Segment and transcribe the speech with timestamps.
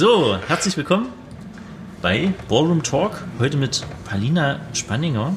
[0.00, 1.08] So, herzlich willkommen
[2.00, 3.22] bei Ballroom Talk.
[3.38, 5.36] Heute mit Palina Spanninger.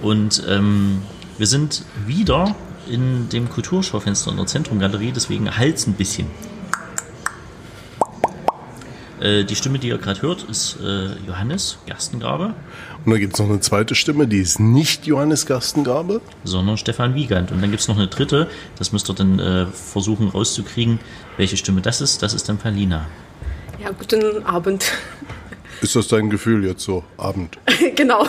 [0.00, 1.02] Und ähm,
[1.36, 2.56] wir sind wieder
[2.88, 6.28] in dem Kulturschaufenster in der Zentrumgalerie, deswegen Hals ein bisschen.
[9.20, 12.54] Äh, die Stimme, die ihr gerade hört, ist äh, Johannes Gerstengrabe.
[13.04, 16.22] Und dann gibt es noch eine zweite Stimme, die ist nicht Johannes Gerstengrabe.
[16.44, 17.52] Sondern Stefan Wiegand.
[17.52, 20.98] Und dann gibt es noch eine dritte, das müsst ihr dann äh, versuchen rauszukriegen,
[21.36, 22.22] welche Stimme das ist.
[22.22, 23.04] Das ist dann Palina.
[23.79, 24.91] Ja, guten Abend.
[25.81, 27.57] Ist das dein Gefühl jetzt so, Abend?
[27.95, 28.27] genau.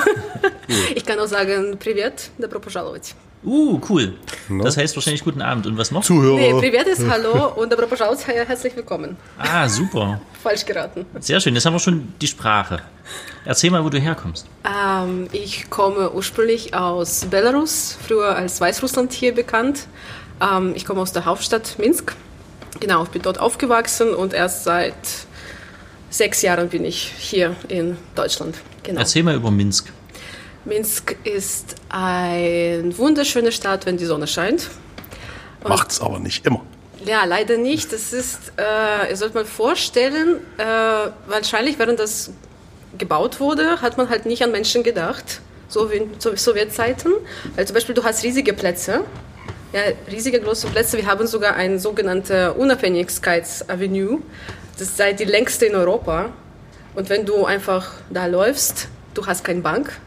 [0.94, 3.14] Ich kann auch sagen, Privet, добро пожаловать.
[3.44, 4.14] Uh, cool.
[4.48, 4.64] No.
[4.64, 5.66] Das heißt wahrscheinlich guten Abend.
[5.66, 6.02] Und was noch?
[6.02, 6.36] Zuhörer.
[6.36, 9.16] Nee, Privet ist Hallo und добро пожаловать, herzlich willkommen.
[9.36, 10.20] Ah, super.
[10.42, 11.04] Falsch geraten.
[11.20, 12.80] Sehr schön, jetzt haben wir schon die Sprache.
[13.44, 14.46] Erzähl mal, wo du herkommst.
[14.64, 19.88] Ähm, ich komme ursprünglich aus Belarus, früher als Weißrussland hier bekannt.
[20.40, 22.14] Ähm, ich komme aus der Hauptstadt Minsk.
[22.80, 24.94] Genau, ich bin dort aufgewachsen und erst seit
[26.09, 28.55] sechs Jahren bin ich hier in Deutschland.
[28.83, 28.99] Genau.
[28.99, 29.91] Erzähl mal über Minsk.
[30.65, 34.69] Minsk ist eine wunderschöne Stadt, wenn die Sonne scheint.
[35.63, 36.63] Macht es aber nicht immer.
[37.05, 37.93] Ja, leider nicht.
[37.93, 40.63] Das ist, äh, ihr sollt mal vorstellen, äh,
[41.27, 42.31] wahrscheinlich während das
[42.97, 47.13] gebaut wurde, hat man halt nicht an Menschen gedacht, so wie in Sowjetzeiten.
[47.55, 49.01] Weil zum Beispiel du hast riesige Plätze,
[49.73, 50.97] ja, riesige große Plätze.
[50.97, 54.19] Wir haben sogar eine sogenannte Unabhängigkeitsavenue.
[54.77, 56.29] Das sei die längste in Europa.
[56.95, 59.99] Und wenn du einfach da läufst, du hast keine Bank,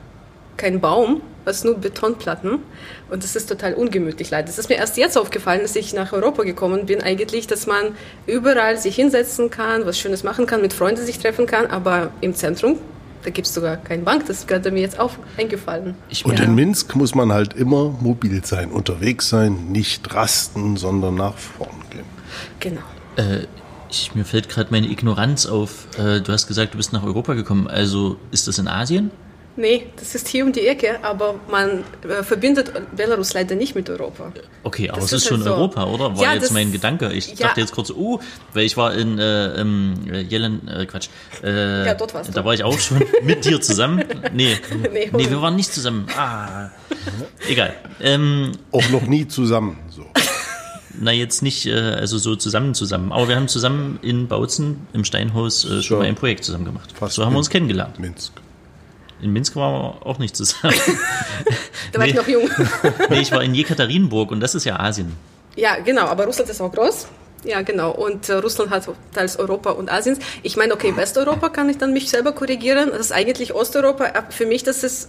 [0.56, 2.58] keinen Baum, hast nur Betonplatten.
[3.10, 4.46] Und das ist total ungemütlich leider.
[4.46, 7.94] Das ist mir erst jetzt aufgefallen, dass ich nach Europa gekommen bin, eigentlich, dass man
[8.26, 12.34] überall sich hinsetzen kann, was Schönes machen kann, mit Freunden sich treffen kann, aber im
[12.34, 12.78] Zentrum
[13.22, 15.94] da gibt es sogar keine Bank, das ist gerade mir jetzt auch eingefallen.
[16.24, 16.44] Und ja.
[16.44, 21.82] in Minsk muss man halt immer mobil sein, unterwegs sein, nicht rasten, sondern nach vorn
[21.90, 22.04] gehen.
[22.60, 22.80] Genau.
[23.16, 23.46] Äh,
[23.90, 25.86] ich, mir fällt gerade meine Ignoranz auf.
[25.98, 27.68] Äh, du hast gesagt, du bist nach Europa gekommen.
[27.68, 29.10] Also ist das in Asien?
[29.56, 33.90] Nee, das ist hier um die Ecke, aber man äh, verbindet Belarus leider nicht mit
[33.90, 34.32] Europa.
[34.62, 35.54] Okay, aber es ist, ist halt schon so.
[35.54, 36.16] Europa, oder?
[36.16, 37.12] War ja, jetzt mein Gedanke.
[37.12, 37.48] Ich ja.
[37.48, 38.20] dachte jetzt kurz, oh,
[38.54, 39.96] weil ich war in äh, im
[40.28, 41.08] Jelen, äh, Quatsch.
[41.42, 42.32] Äh, ja, dort warst du.
[42.32, 44.04] Da war ich auch schon mit dir zusammen.
[44.32, 44.56] Nee,
[44.92, 46.06] nee, nee, wir waren nicht zusammen.
[46.16, 46.70] Ah,
[47.48, 47.74] egal.
[48.00, 50.06] Ähm, auch noch nie zusammen, so.
[51.02, 53.10] Na, jetzt nicht, äh, also so zusammen zusammen.
[53.10, 56.92] Aber wir haben zusammen in Bautzen im Steinhaus äh, schon mal ein Projekt zusammen gemacht.
[56.94, 57.98] Fast so haben wir uns kennengelernt.
[57.98, 58.32] Minsk.
[59.22, 60.74] In Minsk waren wir auch nicht zusammen.
[61.92, 62.10] da war nee.
[62.10, 62.50] ich noch jung.
[63.10, 65.16] nee, ich war in Jekaterinburg und das ist ja Asien.
[65.56, 67.06] Ja, genau, aber Russland ist auch groß.
[67.44, 67.92] Ja, genau.
[67.92, 70.18] Und äh, Russland hat teils Europa und Asiens.
[70.42, 72.90] Ich meine, okay, Westeuropa kann ich dann mich selber korrigieren.
[72.90, 74.12] Das ist eigentlich Osteuropa.
[74.28, 75.08] Für mich, das ist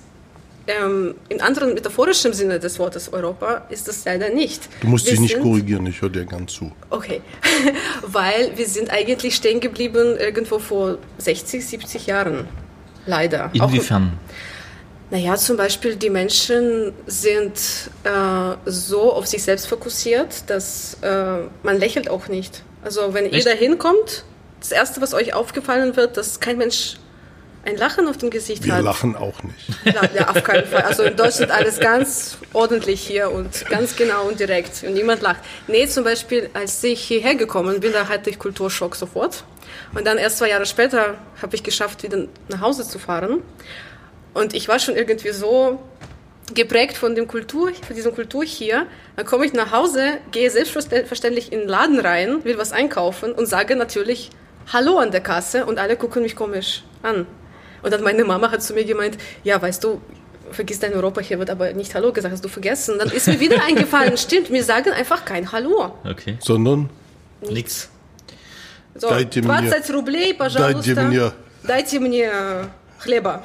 [0.79, 4.69] ähm, in anderen metaphorischen Sinne des Wortes Europa ist das leider nicht.
[4.81, 6.71] Du musst wir dich nicht sind, korrigieren, ich höre dir gern zu.
[6.89, 7.21] Okay,
[8.03, 12.47] weil wir sind eigentlich stehen geblieben irgendwo vor 60, 70 Jahren.
[13.05, 13.49] Leider.
[13.53, 14.13] Inwiefern?
[15.11, 17.59] naja, zum Beispiel die Menschen sind
[18.05, 22.63] äh, so auf sich selbst fokussiert, dass äh, man lächelt auch nicht.
[22.81, 23.35] Also wenn Echt?
[23.35, 24.23] ihr da hinkommt,
[24.61, 26.95] das Erste, was euch aufgefallen wird, dass kein Mensch
[27.63, 28.79] ein Lachen auf dem Gesicht Wir hat.
[28.79, 29.69] Wir lachen auch nicht.
[29.85, 30.81] Ja, ja, auf keinen Fall.
[30.81, 35.41] Also in Deutschland alles ganz ordentlich hier und ganz genau und direkt und niemand lacht.
[35.67, 39.43] Nee, zum Beispiel, als ich hierher gekommen bin, da hatte ich Kulturschock sofort.
[39.93, 43.41] Und dann erst zwei Jahre später habe ich geschafft, wieder nach Hause zu fahren.
[44.33, 45.79] Und ich war schon irgendwie so
[46.53, 48.87] geprägt von dem Kultur, von dieser Kultur hier.
[49.15, 53.45] Dann komme ich nach Hause, gehe selbstverständlich in den Laden rein, will was einkaufen und
[53.45, 54.29] sage natürlich
[54.71, 57.25] Hallo an der Kasse und alle gucken mich komisch an.
[57.82, 60.00] Und dann meine Mama hat zu mir gemeint, ja, weißt du,
[60.50, 62.98] vergiss dein Europa, hier wird aber nicht Hallo gesagt, hast du vergessen.
[62.98, 65.94] Dann ist mir wieder eingefallen, stimmt, wir sagen einfach kein Hallo.
[66.04, 66.38] Okay.
[66.40, 66.90] Sondern?
[67.48, 67.90] Nichts.
[68.94, 70.94] So, 20 рублей, пожалуйста.
[70.94, 71.32] Дайте мне.
[71.66, 72.30] Дайте мне
[73.04, 73.42] Leber.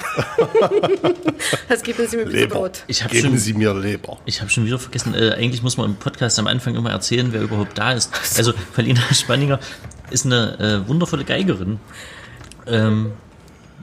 [1.69, 2.55] das geben Sie mir bitte Leber.
[2.55, 2.83] Brot.
[2.87, 4.17] Ich geben schon, Sie mir Leber.
[4.25, 7.33] Ich habe schon wieder vergessen, äh, eigentlich muss man im Podcast am Anfang immer erzählen,
[7.33, 8.11] wer überhaupt da ist.
[8.37, 9.59] Also, Paulina Spanninger
[10.09, 11.79] ist eine äh, wundervolle Geigerin.
[12.65, 13.11] Ähm,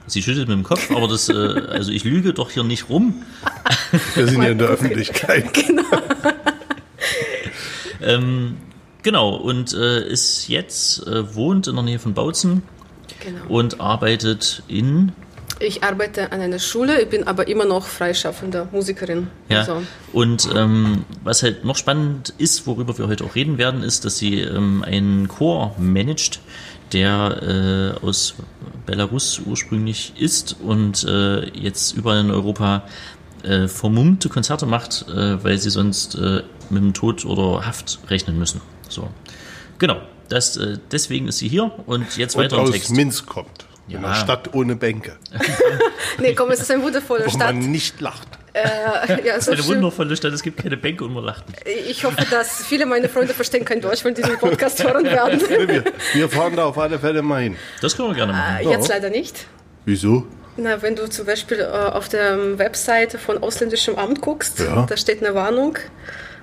[0.06, 3.22] Sie schüttelt mit dem Kopf, aber das, äh, also ich lüge doch hier nicht rum.
[4.14, 5.46] Wir sind ja in der Öffentlichkeit.
[5.64, 5.82] Genau.
[8.02, 8.56] ähm,
[9.02, 12.62] genau, und äh, ist jetzt, äh, wohnt in der Nähe von Bautzen
[13.20, 13.40] genau.
[13.48, 15.12] und arbeitet in.
[15.60, 19.28] Ich arbeite an einer Schule, ich bin aber immer noch freischaffende Musikerin.
[19.48, 19.60] Ja.
[19.60, 19.82] Also.
[20.12, 24.18] Und ähm, was halt noch spannend ist, worüber wir heute auch reden werden, ist, dass
[24.18, 26.40] sie ähm, einen Chor managt,
[26.94, 28.34] der äh, aus
[28.86, 32.84] Belarus ursprünglich ist und äh, jetzt überall in Europa
[33.42, 38.38] äh, vermummte Konzerte macht, äh, weil sie sonst äh, mit dem Tod oder Haft rechnen
[38.38, 38.60] müssen.
[38.88, 39.10] So,
[39.78, 40.00] genau.
[40.28, 42.90] das, äh, deswegen ist sie hier und jetzt Und weiter im aus Text.
[42.92, 43.66] Minsk kommt.
[43.86, 43.98] Ja.
[43.98, 45.16] In einer Stadt ohne Bänke,
[46.18, 47.54] Nee, komm, es ist eine wundervolle wo Stadt.
[47.54, 48.28] man nicht lacht.
[48.54, 49.74] Äh, ja, so Eine schön.
[49.76, 51.62] wundervolle Stadt, es gibt keine Bänke und man lacht nicht.
[51.90, 55.40] Ich hoffe, dass viele meiner Freunde verstehen kein Deutsch, wenn die diesen Podcast hören werden.
[55.68, 55.84] Wir,
[56.14, 57.56] wir fahren da auf alle Fälle mal hin.
[57.80, 58.66] Das können wir gerne machen.
[58.66, 59.46] Äh, Jetzt leider nicht.
[59.84, 60.26] Wieso?
[60.56, 64.86] Na, wenn du zum Beispiel äh, auf der Webseite von ausländischem Amt guckst, Ja.
[64.88, 65.76] da steht eine Warnung.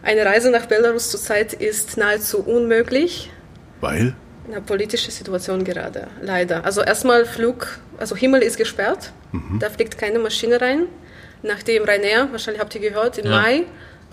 [0.03, 3.31] Eine Reise nach Belarus zurzeit ist nahezu unmöglich.
[3.79, 4.15] Weil?
[4.51, 6.65] Eine politische Situation gerade, leider.
[6.65, 9.13] Also erstmal Flug, also Himmel ist gesperrt,
[9.59, 10.87] da fliegt keine Maschine rein.
[11.43, 13.31] Nachdem Ryanair, wahrscheinlich habt ihr gehört, im Ja.
[13.41, 13.63] Mai,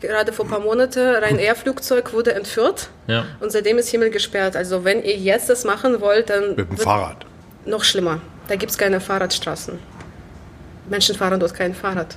[0.01, 2.89] gerade vor ein paar Monaten, Ryanair-Flugzeug wurde entführt.
[3.07, 3.27] Ja.
[3.41, 4.57] Und seitdem ist Himmel gesperrt.
[4.57, 7.27] Also wenn ihr jetzt das machen wollt, dann Mit dem Fahrrad.
[7.67, 8.21] noch schlimmer.
[8.49, 9.79] Da gibt es keine Fahrradstraßen.
[10.89, 12.17] Menschen fahren dort kein Fahrrad.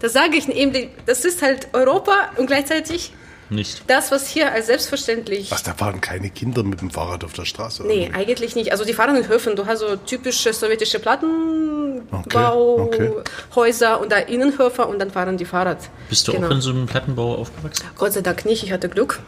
[0.00, 3.12] Das sage ich eben, das ist halt Europa und gleichzeitig
[3.48, 3.82] Nicht.
[3.86, 7.44] das, was hier als selbstverständlich Was, da fahren keine Kinder mit dem Fahrrad auf der
[7.44, 7.84] Straße?
[7.86, 8.72] Nee, eigentlich nicht.
[8.72, 9.54] Also die fahren in Höfen.
[9.56, 13.10] Du hast so typische sowjetische Plattenbauhäuser Okay,
[13.54, 14.02] okay.
[14.02, 15.78] und da Innenhöfer und dann fahren die Fahrrad.
[16.08, 16.48] Bist du Genau.
[16.48, 17.86] auch in so einem Plattenbau aufgewachsen?
[17.96, 19.20] Gott sei Dank nicht, ich hatte Glück.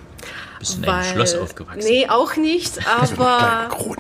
[0.58, 1.80] Bist du in einem Schloss aufgewachsen?
[1.88, 3.68] Nee, auch nicht, aber...
[3.70, 3.96] Krone.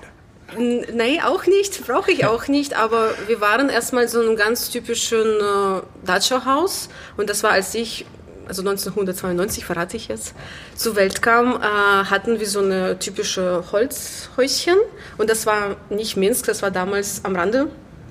[0.56, 4.36] N- Nee, auch nicht, brauche ich auch nicht, aber wir waren erstmal so in einem
[4.36, 6.88] ganz typischen äh, Dacia-Haus
[7.18, 8.06] und das war, als ich,
[8.48, 10.34] also 1992, verrate ich jetzt,
[10.74, 14.76] zur Welt kam, äh, hatten wir so eine typische Holzhäuschen.
[15.16, 17.68] Und das war nicht Minsk, das war damals am Rande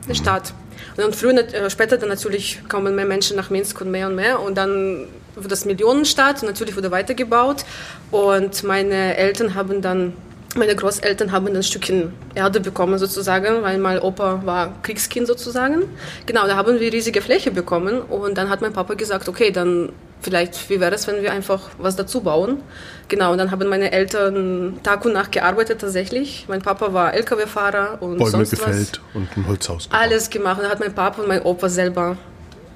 [0.07, 0.53] der Stadt.
[0.95, 4.15] Und dann früher, äh, später dann natürlich kamen mehr Menschen nach Minsk und mehr und
[4.15, 4.39] mehr.
[4.39, 7.65] Und dann wurde das Millionenstadt und natürlich wurde weitergebaut.
[8.11, 10.13] Und meine Eltern haben dann
[10.55, 15.83] meine Großeltern haben ein Stückchen Erde bekommen sozusagen, weil mein Opa war Kriegskind sozusagen.
[16.25, 18.01] Genau, da haben wir riesige Fläche bekommen.
[18.01, 19.89] Und dann hat mein Papa gesagt, okay, dann
[20.21, 22.61] vielleicht, wie wäre es, wenn wir einfach was dazu bauen?
[23.07, 26.45] Genau, und dann haben meine Eltern Tag und Nacht gearbeitet tatsächlich.
[26.47, 28.59] Mein Papa war LKW-Fahrer und Bäume sonst was.
[28.59, 30.01] gefällt und ein Holzhaus gebaut.
[30.01, 30.57] Alles gemacht.
[30.57, 32.17] Und da hat mein Papa und mein Opa selber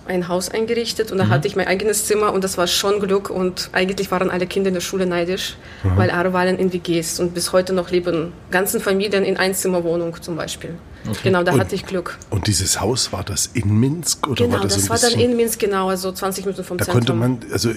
[0.07, 3.29] ein Haus eingerichtet und da hatte ich mein eigenes Zimmer und das war schon Glück
[3.29, 7.33] und eigentlich waren alle Kinder in der Schule neidisch, weil alle waren in WGs und
[7.33, 10.75] bis heute noch leben ganzen Familien in Einzimmerwohnung zum Beispiel.
[11.24, 12.18] Genau, da Und- hatte ich Glück.
[12.30, 15.36] Und dieses Haus, war das in Minsk oder Genau, war das, das war dann in
[15.36, 17.19] Minsk, genau, also 20 Minuten vom Da Zentrum.
[17.19, 17.71] konnte man, also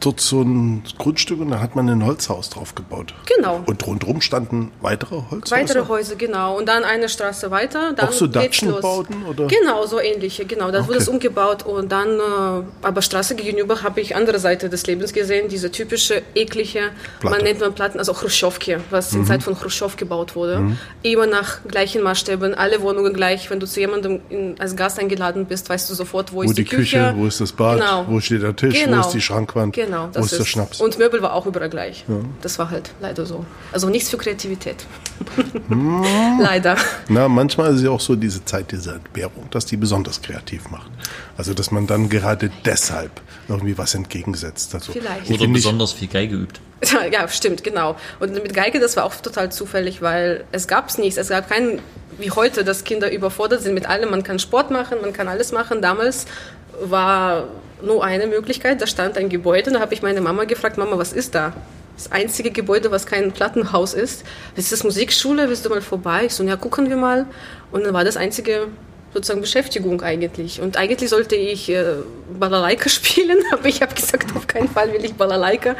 [0.00, 3.14] dort so ein Grundstück und da hat man ein Holzhaus drauf gebaut.
[3.36, 3.62] Genau.
[3.66, 5.56] Und rundherum standen weitere Holzhäuser.
[5.62, 6.56] Weitere Häuser, genau.
[6.58, 7.92] Und dann eine Straße weiter.
[7.94, 8.26] Dann Auch so.
[8.26, 9.46] Datschenbauten, oder?
[9.46, 10.44] Genau, so ähnliche.
[10.44, 11.02] Genau, da wurde Okay.
[11.02, 11.64] es umgebaut.
[11.64, 15.48] Und dann, äh, aber Straße gegenüber habe ich andere Seite des Lebens gesehen.
[15.48, 16.90] Diese typische, eklige,
[17.20, 17.36] Platte.
[17.36, 20.76] man nennt man Platten, also Khrushchevki, was in Zeit von Khrushchev gebaut wurde.
[21.02, 23.48] Immer nach gleichen Maßstäben, alle Wohnungen gleich.
[23.50, 26.58] Wenn du zu jemandem in, als Gast eingeladen bist, weißt du sofort, wo, Wo ist
[26.58, 28.04] die Küche, wo ist das Bad, Genau.
[28.08, 29.00] wo steht der Tisch, wo Genau.
[29.00, 30.80] ist die Schrankwand, Genau, wo das ist der Schnaps.
[30.80, 32.04] Und Möbel war auch überall gleich.
[32.42, 33.44] Das war halt leider so.
[33.72, 34.86] Also nichts für Kreativität.
[36.40, 36.76] leider.
[37.08, 40.68] Na, manchmal ist es ja auch so diese Zeit dieser Entbehrung, dass die besonders kreativ
[40.70, 40.90] macht.
[41.36, 44.74] Also, dass man dann gerade deshalb irgendwie was entgegensetzt.
[44.74, 45.30] Also, Vielleicht.
[45.30, 46.60] ich Oder besonders viel Geige geübt.
[47.10, 47.96] Ja, stimmt, genau.
[48.20, 51.16] Und mit Geige, das war auch total zufällig, weil es gab es nichts.
[51.18, 51.80] Es gab keinen,
[52.18, 54.10] wie heute, dass Kinder überfordert sind mit allem.
[54.10, 55.80] Man kann Sport machen, man kann alles machen.
[55.80, 56.26] Damals
[56.82, 57.48] war
[57.82, 58.80] nur eine Möglichkeit.
[58.80, 59.70] Da stand ein Gebäude.
[59.70, 61.52] Da habe ich meine Mama gefragt, Mama, was ist da?
[61.96, 64.24] Das einzige Gebäude, was kein Plattenhaus ist.
[64.54, 65.48] Ist das Musikschule?
[65.48, 66.26] Willst du mal vorbei?
[66.26, 67.26] Ich so, ja, gucken wir mal.
[67.72, 68.68] Und dann war das einzige
[69.14, 70.60] sozusagen Beschäftigung eigentlich.
[70.60, 71.84] Und eigentlich sollte ich äh,
[72.38, 75.74] Balalaika spielen, aber ich habe gesagt, auf keinen Fall will ich Balalaika.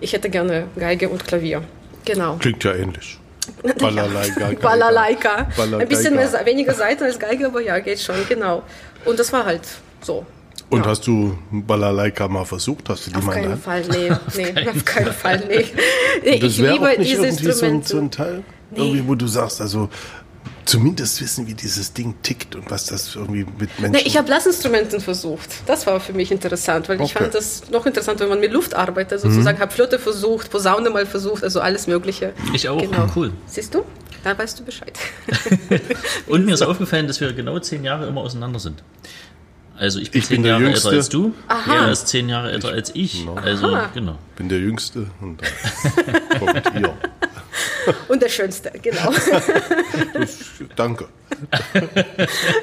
[0.00, 1.62] Ich hätte gerne Geige und Klavier.
[2.06, 2.36] Genau.
[2.36, 3.18] klingt ja ähnlich.
[3.78, 4.50] Balalaika.
[4.60, 5.48] Balalaika.
[5.54, 5.78] Balalaika.
[5.78, 8.62] Ein bisschen mehr, weniger Seiten als Geige, aber ja, geht schon, genau.
[9.04, 9.62] Und das war halt
[10.00, 10.24] so.
[10.70, 10.86] Und ja.
[10.86, 12.88] hast du Balalaika mal versucht?
[12.88, 13.88] Hast du die Auf mal in der keinen Hand?
[13.88, 15.64] Fall, nee, nee, auf keinen Fall, nee.
[16.22, 17.88] nee Das ich wäre liebe auch nicht diese irgendwie so ein, Instrumente.
[17.88, 18.44] so ein Teil,
[18.74, 19.88] irgendwie, wo du sagst, also
[20.66, 23.92] zumindest wissen, wie dieses Ding tickt und was das irgendwie mit Menschen...
[23.92, 25.48] Nee, ich habe Blasinstrumenten versucht.
[25.64, 27.22] Das war für mich interessant, weil ich Okay.
[27.22, 29.58] fand das noch interessant, wenn man mit Luft arbeitet, sozusagen.
[29.60, 32.34] Habe Flöte versucht, Posaune mal versucht, also alles Mögliche.
[32.52, 32.78] Ich auch.
[32.78, 33.06] Genau.
[33.16, 33.32] Cool.
[33.46, 33.82] Siehst du?
[34.24, 34.92] Da weißt du Bescheid.
[36.26, 38.82] Und mir ist aufgefallen, dass wir genau zehn Jahre immer auseinander sind.
[39.78, 40.88] Also ich bin Ich zehn bin der Jahre Jüngste.
[40.88, 41.34] älter als du.
[41.46, 41.86] Aha.
[41.86, 43.26] Er ist zehn Jahre älter als ich.
[43.36, 44.18] Also genau.
[44.36, 46.94] bin der Jüngste und dann kommt ihr.
[48.08, 49.12] Und der Schönste, genau.
[50.76, 51.08] Danke.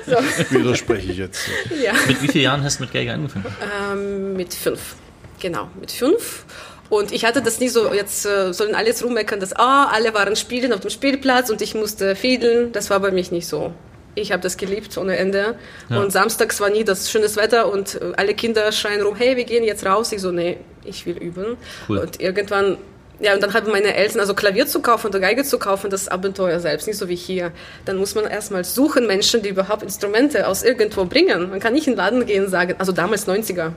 [0.06, 0.18] So,
[0.58, 1.48] Widerspreche ich jetzt.
[1.82, 1.94] ja.
[2.08, 3.46] Mit wie vielen Jahren hast du mit Geige angefangen?
[3.92, 4.96] Ähm, mit fünf.
[5.40, 6.44] Genau, mit fünf.
[6.90, 10.14] Und ich hatte das nie so, jetzt äh, sollen alle jetzt rummeckern, dass ah, alle
[10.14, 12.72] waren spielen auf dem Spielplatz und ich musste fiedeln.
[12.74, 13.74] Das war bei mich nicht so.
[14.16, 15.56] Ich habe das geliebt ohne Ende.
[15.90, 19.44] Und samstags war nie das schönes Wetter und äh, alle Kinder schreien rum, hey, wir
[19.44, 20.12] gehen jetzt raus.
[20.12, 21.58] Ich so, nee, ich will üben.
[21.88, 22.00] Cool.
[22.00, 22.78] Und irgendwann
[23.20, 26.08] Ja, und dann haben meine Eltern, also Klavier zu kaufen oder Geige zu kaufen, das
[26.10, 27.52] Abenteuer selbst, nicht so wie hier.
[27.86, 31.50] Dann muss man erstmal suchen, Menschen, die überhaupt Instrumente aus irgendwo bringen.
[31.50, 33.72] Man kann nicht in den Laden gehen und sagen, also damals 90er,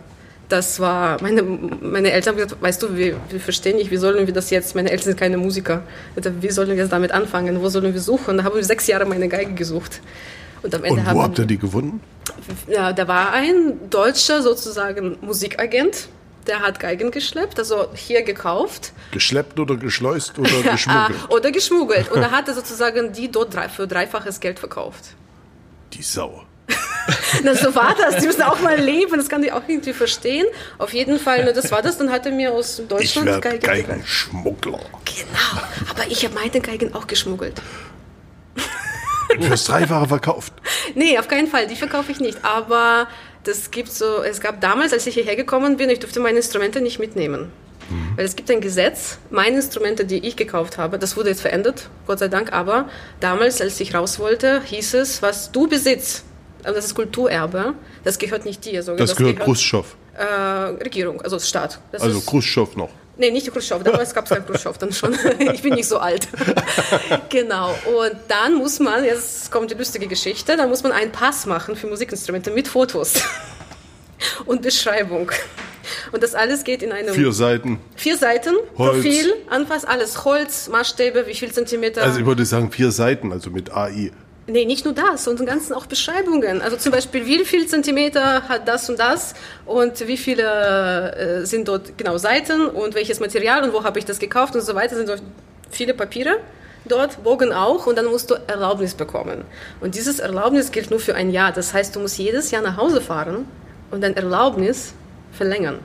[0.48, 4.26] das war, meine, meine Eltern haben gesagt, weißt du, wir, wir verstehen nicht, wie sollen
[4.26, 5.82] wir das jetzt, meine Eltern sind keine Musiker,
[6.40, 8.38] wie sollen wir jetzt damit anfangen, wo sollen wir suchen?
[8.38, 10.00] Da haben wir sechs Jahre meine Geige gesucht.
[10.62, 12.00] Und, am Ende und wo habt ihr die gefunden?
[12.66, 16.08] Ja, da war ein deutscher sozusagen Musikagent,
[16.46, 18.92] der hat Geigen geschleppt, also hier gekauft.
[19.12, 21.30] Geschleppt oder geschleust oder geschmuggelt?
[21.30, 22.10] oder geschmuggelt.
[22.10, 25.14] Und er hatte sozusagen die dort für dreifaches Geld verkauft.
[25.92, 26.44] Die Sau.
[27.42, 28.16] Na, so war das.
[28.16, 29.16] Die müssen auch mal leben.
[29.16, 30.46] Das kann ich auch irgendwie verstehen.
[30.78, 31.98] Auf jeden Fall, ne, das war das.
[31.98, 33.60] Dann hat er mir aus Deutschland ich Geigen.
[33.60, 34.80] Geigenschmuggler.
[35.04, 35.62] Genau.
[35.90, 37.60] Aber ich habe meine Geigen auch geschmuggelt.
[39.38, 40.52] Du hast Dreifache verkauft.
[40.94, 41.66] Nee, auf keinen Fall.
[41.66, 42.44] Die verkaufe ich nicht.
[42.44, 43.08] Aber
[43.44, 46.80] das gibt so, es gab damals, als ich hierher gekommen bin, ich durfte meine Instrumente
[46.80, 47.52] nicht mitnehmen.
[47.88, 48.16] Mhm.
[48.16, 51.88] Weil es gibt ein Gesetz, meine Instrumente, die ich gekauft habe, das wurde jetzt verändert,
[52.06, 52.88] Gott sei Dank, aber
[53.20, 56.24] damals, als ich raus wollte, hieß es, was du besitzt,
[56.62, 57.74] also das ist Kulturerbe,
[58.04, 58.82] das gehört nicht dir.
[58.82, 58.98] Sogar.
[58.98, 59.86] Das, das gehört, gehört Khrushchev.
[60.14, 60.24] Äh,
[60.82, 61.80] Regierung, also Staat.
[61.92, 62.90] Das also Khrushchev noch.
[63.16, 65.12] Nee, nicht Khrushchev, damals gab es kein Khrushchev dann schon.
[65.52, 66.28] ich bin nicht so alt.
[67.28, 67.70] genau.
[67.70, 71.74] Und dann muss man, jetzt kommt die lustige Geschichte, dann muss man einen Pass machen
[71.74, 73.14] für Musikinstrumente mit Fotos
[74.46, 75.32] und Beschreibung.
[76.12, 77.14] Und das alles geht in einem.
[77.14, 77.80] Vier Seiten.
[77.96, 78.94] Vier Seiten, Holz.
[78.94, 82.02] Profil, Anfass, alles Holz, Maßstäbe, wie viel Zentimeter.
[82.02, 84.12] Also ich würde sagen vier Seiten, also mit AI.
[84.50, 86.62] Nee, nicht nur das, sondern ganzen auch Beschreibungen.
[86.62, 89.34] Also zum Beispiel, wie viel Zentimeter hat das und das
[89.66, 94.06] und wie viele äh, sind dort genau Seiten und welches Material und wo habe ich
[94.06, 94.96] das gekauft und so weiter.
[94.96, 95.22] Sind dort
[95.70, 96.38] viele Papiere
[96.86, 99.44] dort, Bogen auch und dann musst du Erlaubnis bekommen.
[99.80, 101.52] Und dieses Erlaubnis gilt nur für ein Jahr.
[101.52, 103.46] Das heißt, du musst jedes Jahr nach Hause fahren
[103.90, 104.94] und dein Erlaubnis
[105.32, 105.80] verlängern.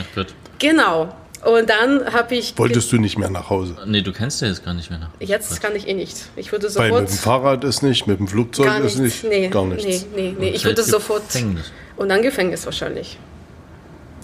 [0.00, 0.34] Ach Gott.
[0.58, 1.14] Genau.
[1.44, 2.58] Und dann habe ich.
[2.58, 3.76] Wolltest du nicht mehr nach Hause?
[3.86, 5.24] Nee, du kennst ja jetzt gar nicht mehr nach Hause.
[5.24, 6.16] Jetzt kann ich eh nicht.
[6.36, 6.90] Ich würde sofort.
[6.90, 9.24] Bei, mit dem Fahrrad ist nicht, mit dem Flugzeug ist nicht.
[9.24, 9.84] Nee, gar nichts.
[9.84, 10.50] Nee, nee, nee.
[10.50, 11.26] Ich würde sofort.
[11.26, 11.70] Gefängnis.
[11.96, 13.18] Und dann Gefängnis wahrscheinlich.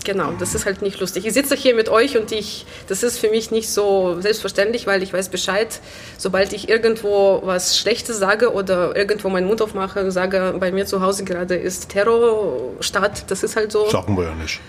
[0.04, 1.25] Genau, das ist halt nicht lustig.
[1.25, 5.02] Ich sitze hier mit euch und ich, das ist für mich nicht so selbstverständlich, weil
[5.02, 5.80] ich weiß Bescheid,
[6.18, 11.00] sobald ich irgendwo was Schlechtes sage oder irgendwo meinen Mund aufmache, sage, bei mir zu
[11.00, 13.88] Hause gerade ist Terrorstadt, das ist halt so.
[13.88, 14.61] Sagen wir ja nicht.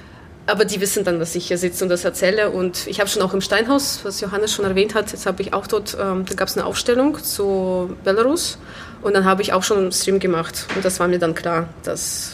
[0.47, 2.51] Aber die wissen dann, dass ich hier sitze und das erzähle.
[2.51, 5.53] Und ich habe schon auch im Steinhaus, was Johannes schon erwähnt hat, jetzt habe ich
[5.53, 8.59] auch dort, ähm, da gab es eine Aufstellung zu Belarus.
[9.01, 10.67] Und dann habe ich auch schon einen Stream gemacht.
[10.75, 12.33] Und das war mir dann klar, dass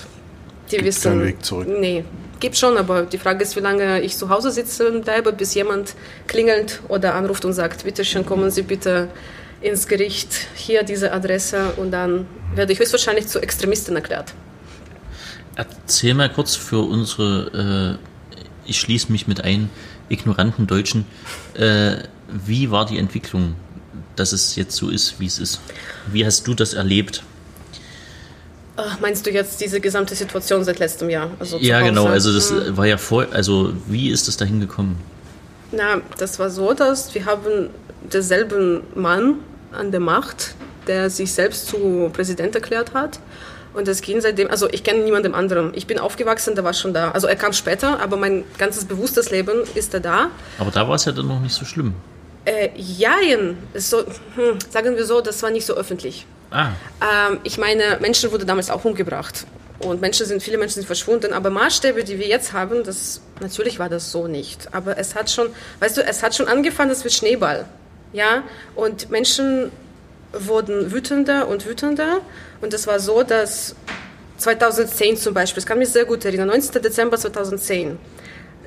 [0.71, 1.11] die gibt wissen.
[1.11, 1.67] Keinen Weg zurück.
[1.69, 2.03] Nee,
[2.41, 5.53] gibt schon, aber die Frage ist, wie lange ich zu Hause sitze und bleibe, bis
[5.53, 5.95] jemand
[6.27, 9.07] klingelt oder anruft und sagt, bitte schön, kommen Sie bitte
[9.61, 11.73] ins Gericht, hier diese Adresse.
[11.77, 12.25] Und dann
[12.55, 14.33] werde ich höchstwahrscheinlich zu Extremistin erklärt.
[15.55, 17.99] Erzähl mal kurz für unsere,
[18.37, 19.69] äh, ich schließe mich mit ein,
[20.09, 21.05] ignoranten Deutschen,
[21.53, 23.55] äh, wie war die Entwicklung,
[24.15, 25.61] dass es jetzt so ist, wie es ist?
[26.11, 27.23] Wie hast du das erlebt?
[28.77, 31.29] Ach, meinst du jetzt diese gesamte Situation seit letztem Jahr?
[31.39, 32.05] Also ja, genau.
[32.05, 32.77] Also das hm.
[32.77, 33.27] war ja vor.
[33.31, 34.97] Also wie ist das dahin gekommen?
[35.71, 37.69] Na, das war so, dass wir haben
[38.11, 39.35] denselben Mann
[39.71, 40.55] an der Macht,
[40.87, 43.19] der sich selbst zu Präsident erklärt hat.
[43.73, 45.71] Und das ging seitdem, also ich kenne niemanden anderen.
[45.75, 47.11] Ich bin aufgewachsen, der war schon da.
[47.11, 50.29] Also er kam später, aber mein ganzes bewusstes Leben ist er da.
[50.57, 51.93] Aber da war es ja dann noch nicht so schlimm.
[52.43, 56.25] Äh, jein, so, hm, sagen wir so, das war nicht so öffentlich.
[56.49, 56.69] Ah.
[57.01, 59.45] Ähm, ich meine, Menschen wurden damals auch umgebracht.
[59.79, 61.33] Und Menschen sind, viele Menschen sind verschwunden.
[61.33, 64.73] Aber Maßstäbe, die wir jetzt haben, das, natürlich war das so nicht.
[64.73, 65.49] Aber es hat schon,
[65.79, 67.65] weißt du, es hat schon angefangen, es wird Schneeball.
[68.13, 68.43] Ja,
[68.75, 69.71] und Menschen
[70.33, 72.19] wurden wütender und wütender.
[72.61, 73.75] Und es war so, dass
[74.37, 76.81] 2010 zum Beispiel, das kann mich sehr gut erinnern, 19.
[76.81, 77.97] Dezember 2010,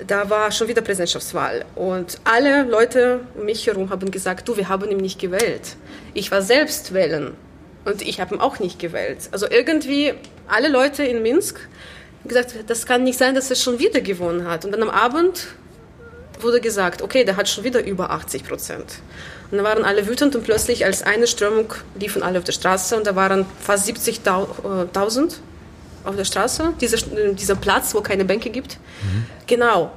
[0.07, 1.65] da war schon wieder Präsidentschaftswahl.
[1.75, 5.77] Und alle Leute um mich herum haben gesagt, du, wir haben ihn nicht gewählt.
[6.13, 7.35] Ich war selbst wählen
[7.85, 9.29] und ich habe ihn auch nicht gewählt.
[9.31, 10.15] Also irgendwie
[10.49, 11.61] alle Leute in Minsk
[12.21, 14.65] haben gesagt, das kann nicht sein, dass er schon wieder gewonnen hat.
[14.65, 15.49] Und dann am Abend
[16.41, 18.87] wurde gesagt, okay, der hat schon wieder über 80 Prozent.
[19.55, 22.97] Und dann waren alle wütend und plötzlich als eine Strömung liefen alle auf der Straße
[22.97, 25.35] und da waren fast 70.000
[26.03, 26.97] auf der Straße, dieser,
[27.35, 28.79] dieser Platz, wo keine Bänke gibt.
[29.05, 29.27] Mhm.
[29.47, 29.93] Genau.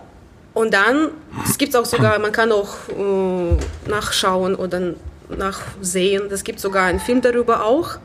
[0.53, 1.09] Und dann,
[1.43, 4.93] es gibt auch sogar, man kann auch äh, nachschauen oder
[5.27, 7.97] nachsehen, es gibt sogar einen Film darüber auch,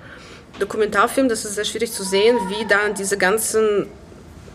[0.58, 3.88] Dokumentarfilm, das ist sehr schwierig zu sehen, wie dann diese ganzen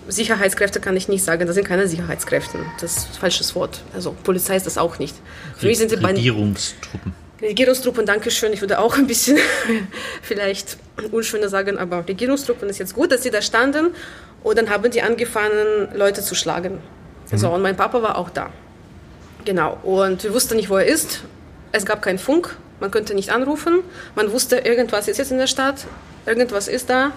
[0.08, 2.60] Sicherheitskräfte kann ich nicht sagen, das sind keine Sicherheitskräfte.
[2.80, 3.82] Das ist ein falsches Wort.
[3.94, 5.16] Also Polizei ist das auch nicht.
[5.58, 7.14] Für mich sind sie Regierungstruppen.
[7.42, 8.54] Regierungstruppen, danke schön.
[8.54, 9.38] Ich würde auch ein bisschen
[10.22, 10.78] vielleicht
[11.12, 13.94] unschöner sagen, aber Regierungstruppen ist jetzt gut, dass sie da standen.
[14.44, 16.80] Und dann haben die angefangen, Leute zu schlagen.
[17.32, 17.38] Mhm.
[17.38, 18.50] So, und mein Papa war auch da.
[19.46, 21.22] Genau, und wir wussten nicht, wo er ist.
[21.72, 23.80] Es gab keinen Funk, man konnte nicht anrufen.
[24.16, 25.86] Man wusste, irgendwas ist jetzt in der Stadt,
[26.26, 27.12] irgendwas ist da,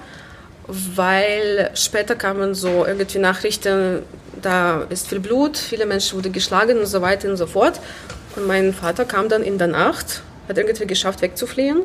[0.95, 4.03] weil später kamen so irgendwie Nachrichten,
[4.41, 7.81] da ist viel Blut, viele Menschen wurden geschlagen und so weiter und so fort.
[8.37, 11.83] Und mein Vater kam dann in der Nacht, hat irgendwie geschafft, wegzufliehen.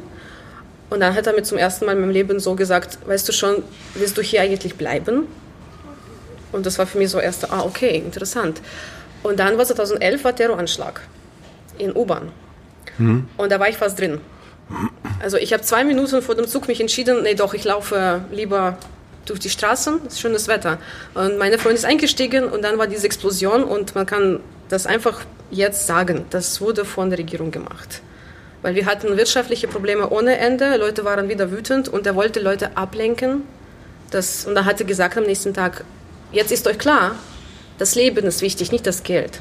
[0.89, 3.32] Und dann hat er mir zum ersten Mal in meinem Leben so gesagt, weißt du
[3.32, 3.63] schon,
[3.96, 5.27] willst du hier eigentlich bleiben?
[6.51, 8.62] Und das war für mich so erst, ah, okay, interessant.
[9.24, 11.01] Und dann war 2011 war Terroranschlag
[11.80, 12.32] in U-Bahn.
[12.98, 13.27] Mhm.
[13.38, 14.22] Und da war ich fast drin.
[15.22, 18.77] Also ich habe zwei Minuten vor dem Zug mich entschieden, nee doch, ich laufe lieber
[19.25, 20.77] durch die Straßen, es ist schönes Wetter.
[21.13, 25.22] Und meine Freundin ist eingestiegen und dann war diese Explosion und man kann das einfach
[25.51, 28.01] jetzt sagen, das wurde von der Regierung gemacht.
[28.62, 32.75] Weil wir hatten wirtschaftliche Probleme ohne Ende, Leute waren wieder wütend und er wollte Leute
[32.77, 33.43] ablenken.
[34.12, 35.84] Das, und er gesagt am nächsten Tag,
[36.31, 37.15] jetzt ist euch klar,
[37.77, 39.39] das Leben ist wichtig, nicht das Geld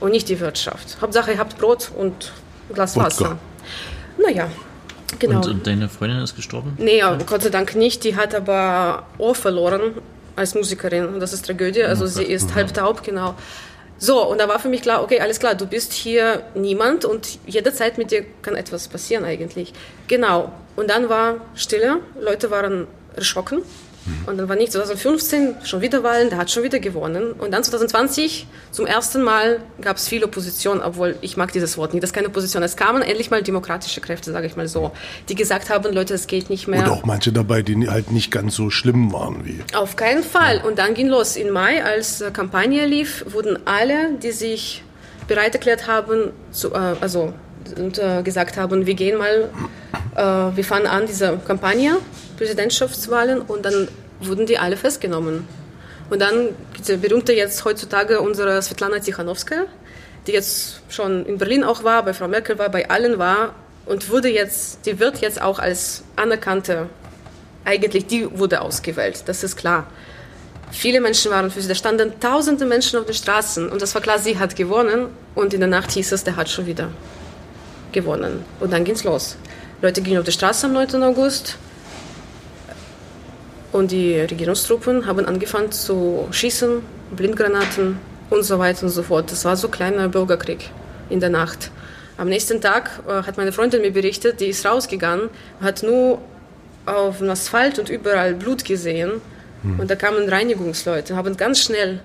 [0.00, 0.98] und nicht die Wirtschaft.
[1.00, 2.32] Hauptsache, ihr habt Brot und
[2.68, 3.38] ein Glas Wasser.
[4.18, 4.48] Naja,
[5.18, 5.36] genau.
[5.36, 6.74] Und, und, deine Freundin ist gestorben?
[6.78, 7.16] Nee, ja.
[7.26, 8.04] Gott sei Dank nicht.
[8.04, 9.94] Die hat aber Ohr verloren
[10.36, 11.20] als Musikerin.
[11.20, 11.84] Das ist Tragödie.
[11.84, 12.12] Also okay.
[12.14, 13.34] sie ist halb taub, genau.
[13.98, 17.38] So, und da war für mich klar, okay, alles klar, du bist hier niemand und
[17.46, 19.72] jederzeit mit dir kann etwas passieren eigentlich.
[20.06, 20.52] Genau.
[20.76, 23.62] Und dann war Stille, Leute waren erschrocken.
[24.26, 27.32] Und dann war nicht 2015 schon wieder Wahlen, der hat schon wieder gewonnen.
[27.32, 31.92] Und dann 2020 zum ersten Mal gab es viel Opposition, obwohl ich mag dieses Wort
[31.92, 32.62] nicht, das ist keine Opposition.
[32.62, 34.92] Es kamen endlich mal demokratische Kräfte, sage ich mal so,
[35.28, 36.84] die gesagt haben, Leute, es geht nicht mehr.
[36.84, 39.60] Und auch manche dabei, die halt nicht ganz so schlimm waren wie.
[39.74, 40.62] Auf keinen Fall.
[40.66, 41.36] Und dann ging los.
[41.36, 44.82] In Mai, als Kampagne lief, wurden alle, die sich
[45.28, 47.32] bereit erklärt haben, zu, äh, also
[47.78, 49.50] und, äh, gesagt haben, wir gehen mal,
[50.14, 51.98] äh, wir fangen an diese Kampagne
[52.36, 53.88] Präsidentschaftswahlen und dann
[54.20, 55.46] wurden die alle festgenommen.
[56.08, 59.64] Und dann diese berühmte jetzt heutzutage unsere Svetlana Tichanowskaja,
[60.26, 63.54] die jetzt schon in Berlin auch war, bei Frau Merkel war, bei allen war
[63.86, 66.88] und wurde jetzt, die wird jetzt auch als anerkannte,
[67.64, 69.86] eigentlich die wurde ausgewählt, das ist klar.
[70.72, 74.02] Viele Menschen waren für sie, da standen tausende Menschen auf den Straßen und das war
[74.02, 76.90] klar, sie hat gewonnen und in der Nacht hieß es, der hat schon wieder
[77.92, 78.44] gewonnen.
[78.60, 79.36] Und dann ging es los.
[79.82, 81.02] Leute gingen auf die Straße am 9.
[81.02, 81.58] August,
[83.76, 86.80] und die Regierungstruppen haben angefangen zu schießen,
[87.14, 87.98] Blindgranaten
[88.30, 89.30] und so weiter und so fort.
[89.30, 90.70] Das war so ein kleiner Bürgerkrieg
[91.10, 91.70] in der Nacht.
[92.16, 95.28] Am nächsten Tag äh, hat meine Freundin mir berichtet, die ist rausgegangen,
[95.60, 96.22] hat nur
[96.86, 99.20] auf dem Asphalt und überall Blut gesehen.
[99.62, 99.78] Hm.
[99.78, 102.00] Und da kamen Reinigungsleute, haben ganz schnell,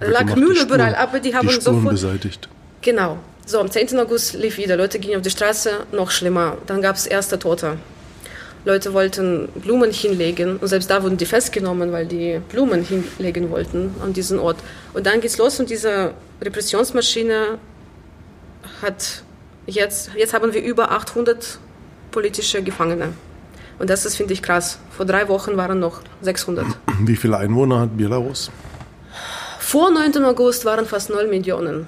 [0.00, 1.90] da lag Müll überall, aber die haben die sofort.
[1.90, 2.48] beseitigt.
[2.80, 3.18] Genau.
[3.46, 3.98] So, am 10.
[3.98, 6.56] August lief wieder, Leute gingen auf die Straße, noch schlimmer.
[6.66, 7.76] Dann gab es erste Tote.
[8.64, 13.94] Leute wollten Blumen hinlegen und selbst da wurden die festgenommen, weil die Blumen hinlegen wollten
[14.02, 14.56] an diesen Ort.
[14.94, 17.58] Und dann geht's los und diese Repressionsmaschine
[18.80, 19.22] hat
[19.66, 21.58] jetzt, jetzt haben wir über 800
[22.10, 23.12] politische Gefangene.
[23.78, 24.78] Und das ist, finde ich, krass.
[24.96, 26.64] Vor drei Wochen waren noch 600.
[27.00, 28.50] Wie viele Einwohner hat Belarus?
[29.58, 30.24] Vor 9.
[30.24, 31.86] August waren fast 0 Millionen.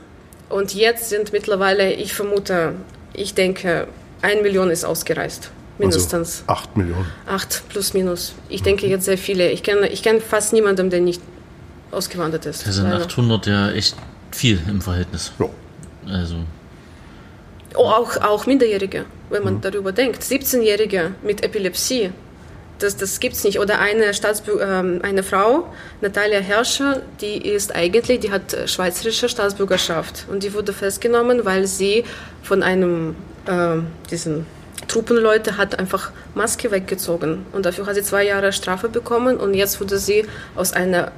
[0.49, 2.75] Und jetzt sind mittlerweile, ich vermute,
[3.13, 3.89] ich denke,
[4.23, 5.51] 1 Million ist ausgereist.
[5.79, 6.43] Mindestens.
[6.47, 7.07] Also acht Millionen.
[7.27, 8.35] Acht plus minus.
[8.49, 9.51] Ich denke jetzt sehr viele.
[9.51, 11.21] Ich kenne ich kenn fast niemanden, der nicht
[11.91, 12.67] ausgewandert ist.
[12.67, 13.05] Das sind leider.
[13.05, 13.95] 800 ja echt
[14.31, 15.33] viel im Verhältnis.
[15.39, 15.49] Ja.
[16.11, 16.37] Also.
[17.75, 19.61] Oh, auch, auch Minderjährige, wenn man mhm.
[19.61, 20.23] darüber denkt.
[20.23, 22.11] 17-Jährige mit Epilepsie,
[22.79, 23.59] das, das gibt es nicht.
[23.59, 25.67] Oder eine, Staatsbü ähm, eine Frau,
[26.01, 32.05] Natalia Herrscher, die ist eigentlich, die hat schweizerische Staatsbürgerschaft und die wurde festgenommen, weil sie
[32.43, 33.79] von einem, äh,
[34.11, 34.47] diesen
[34.89, 39.81] Truppenleute hat einfach Maske weggezogen und dafür hat sie zwei Jahre Strafe bekommen und jetzt
[39.81, 41.13] wurde sie aus einer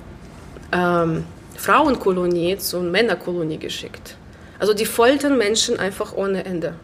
[0.73, 1.25] ähm,
[1.57, 4.17] Frauenkolonie zu einer Männerkolonie geschickt.
[4.59, 6.75] Also die foltern Menschen einfach ohne Ende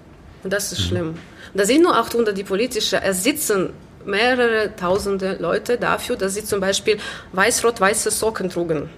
[0.42, 0.84] und das ist mhm.
[0.84, 1.08] schlimm.
[1.08, 3.70] Und da sind nur 800 die politische, es sitzen
[4.06, 6.98] mehrere tausende Leute dafür, dass sie zum Beispiel
[7.32, 8.90] weiß-rot-weiße Socken trugen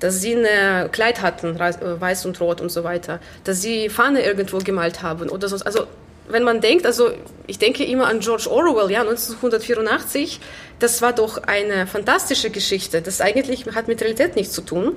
[0.00, 4.24] dass sie ein Kleid hatten, äh, weiß und rot und so weiter, dass sie Fahne
[4.24, 5.56] irgendwo gemalt haben oder so.
[5.64, 5.86] Also
[6.28, 7.10] wenn man denkt, also
[7.46, 10.40] ich denke immer an George Orwell, ja, 1984,
[10.78, 13.02] das war doch eine fantastische Geschichte.
[13.02, 14.96] Das eigentlich hat mit Realität nichts zu tun.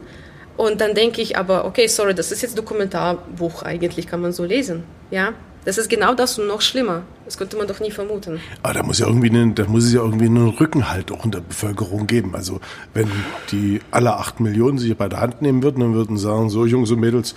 [0.58, 4.44] Und dann denke ich aber, okay, sorry, das ist jetzt Dokumentarbuch, eigentlich kann man so
[4.44, 5.34] lesen, ja.
[5.66, 7.04] Das ist genau das und noch schlimmer.
[7.26, 8.40] Das könnte man doch nie vermuten.
[8.64, 11.32] Aber da muss ja irgendwie einen, da muss es ja irgendwie einen Rückenhalt auch in
[11.32, 12.36] der Bevölkerung geben.
[12.36, 12.60] Also
[12.94, 13.12] wenn
[13.52, 16.90] die alle acht Millionen sich bei der Hand nehmen würden, dann würden sagen, so Jungs
[16.92, 17.36] und Mädels,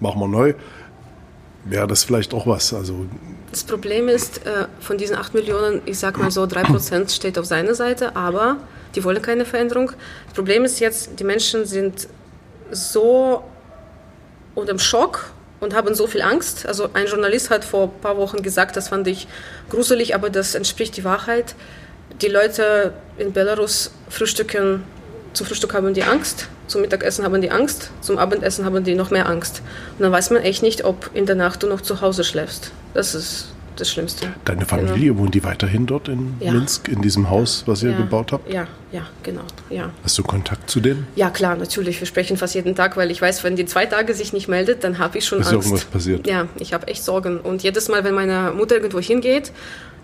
[0.00, 0.54] machen wir neu
[1.64, 2.74] wäre das vielleicht auch was.
[2.74, 3.06] Also
[3.50, 7.46] das Problem ist, äh, von diesen 8 Millionen, ich sag mal so, 3% steht auf
[7.46, 8.56] seiner Seite, aber
[8.94, 9.92] die wollen keine Veränderung.
[10.26, 12.08] Das Problem ist jetzt, die Menschen sind
[12.70, 13.44] so
[14.54, 15.30] und im Schock
[15.62, 16.66] und haben so viel Angst.
[16.66, 19.28] Also ein Journalist hat vor ein paar Wochen gesagt, das fand ich
[19.70, 21.54] gruselig, aber das entspricht die Wahrheit.
[22.20, 24.82] Die Leute in Belarus frühstücken,
[25.32, 29.10] zum Frühstück haben die Angst, zum Mittagessen haben die Angst, zum Abendessen haben die noch
[29.10, 29.62] mehr Angst.
[29.96, 32.72] Und dann weiß man echt nicht, ob in der Nacht du noch zu Hause schläfst.
[32.92, 34.32] Das ist das Schlimmste.
[34.44, 35.20] Deine Familie, genau.
[35.20, 36.52] wohnt die weiterhin dort in ja.
[36.52, 37.96] Minsk, in diesem Haus, was ihr ja.
[37.96, 38.52] gebaut habt?
[38.52, 39.42] Ja, ja, genau.
[39.70, 39.90] Ja.
[40.04, 41.06] Hast du Kontakt zu denen?
[41.16, 42.00] Ja, klar, natürlich.
[42.00, 44.84] Wir sprechen fast jeden Tag, weil ich weiß, wenn die zwei Tage sich nicht meldet,
[44.84, 45.60] dann habe ich schon ist Angst.
[45.60, 46.26] Ist irgendwas passiert?
[46.26, 47.40] Ja, ich habe echt Sorgen.
[47.40, 49.52] Und jedes Mal, wenn meine Mutter irgendwo hingeht,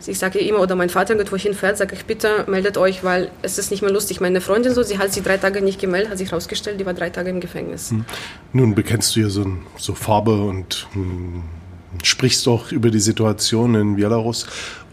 [0.06, 3.58] ich sage immer, oder mein Vater irgendwo hinfährt, sage ich, bitte meldet euch, weil es
[3.58, 4.20] ist nicht mehr lustig.
[4.20, 6.94] Meine Freundin so, sie hat sich drei Tage nicht gemeldet, hat sich rausgestellt, die war
[6.94, 7.90] drei Tage im Gefängnis.
[7.90, 8.04] Hm.
[8.52, 9.44] Nun bekennst du ja so,
[9.76, 11.42] so Farbe und hm,
[12.02, 14.46] sprichst auch über die Situation in Belarus.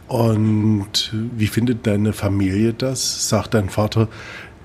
[0.08, 3.30] Und wie findet deine Familie das?
[3.30, 4.08] Sagt dein Vater,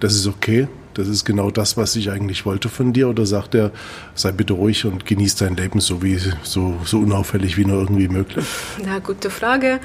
[0.00, 3.08] das ist okay, das ist genau das, was ich eigentlich wollte von dir?
[3.08, 3.70] Oder sagt er,
[4.14, 8.08] sei bitte ruhig und genieß dein Leben so, wie, so, so unauffällig wie nur irgendwie
[8.08, 8.44] möglich?
[8.84, 9.80] Na, gute Frage.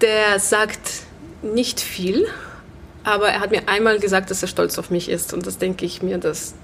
[0.00, 1.02] Der sagt
[1.42, 2.26] nicht viel,
[3.04, 5.32] aber er hat mir einmal gesagt, dass er stolz auf mich ist.
[5.34, 6.54] Und das denke ich mir, dass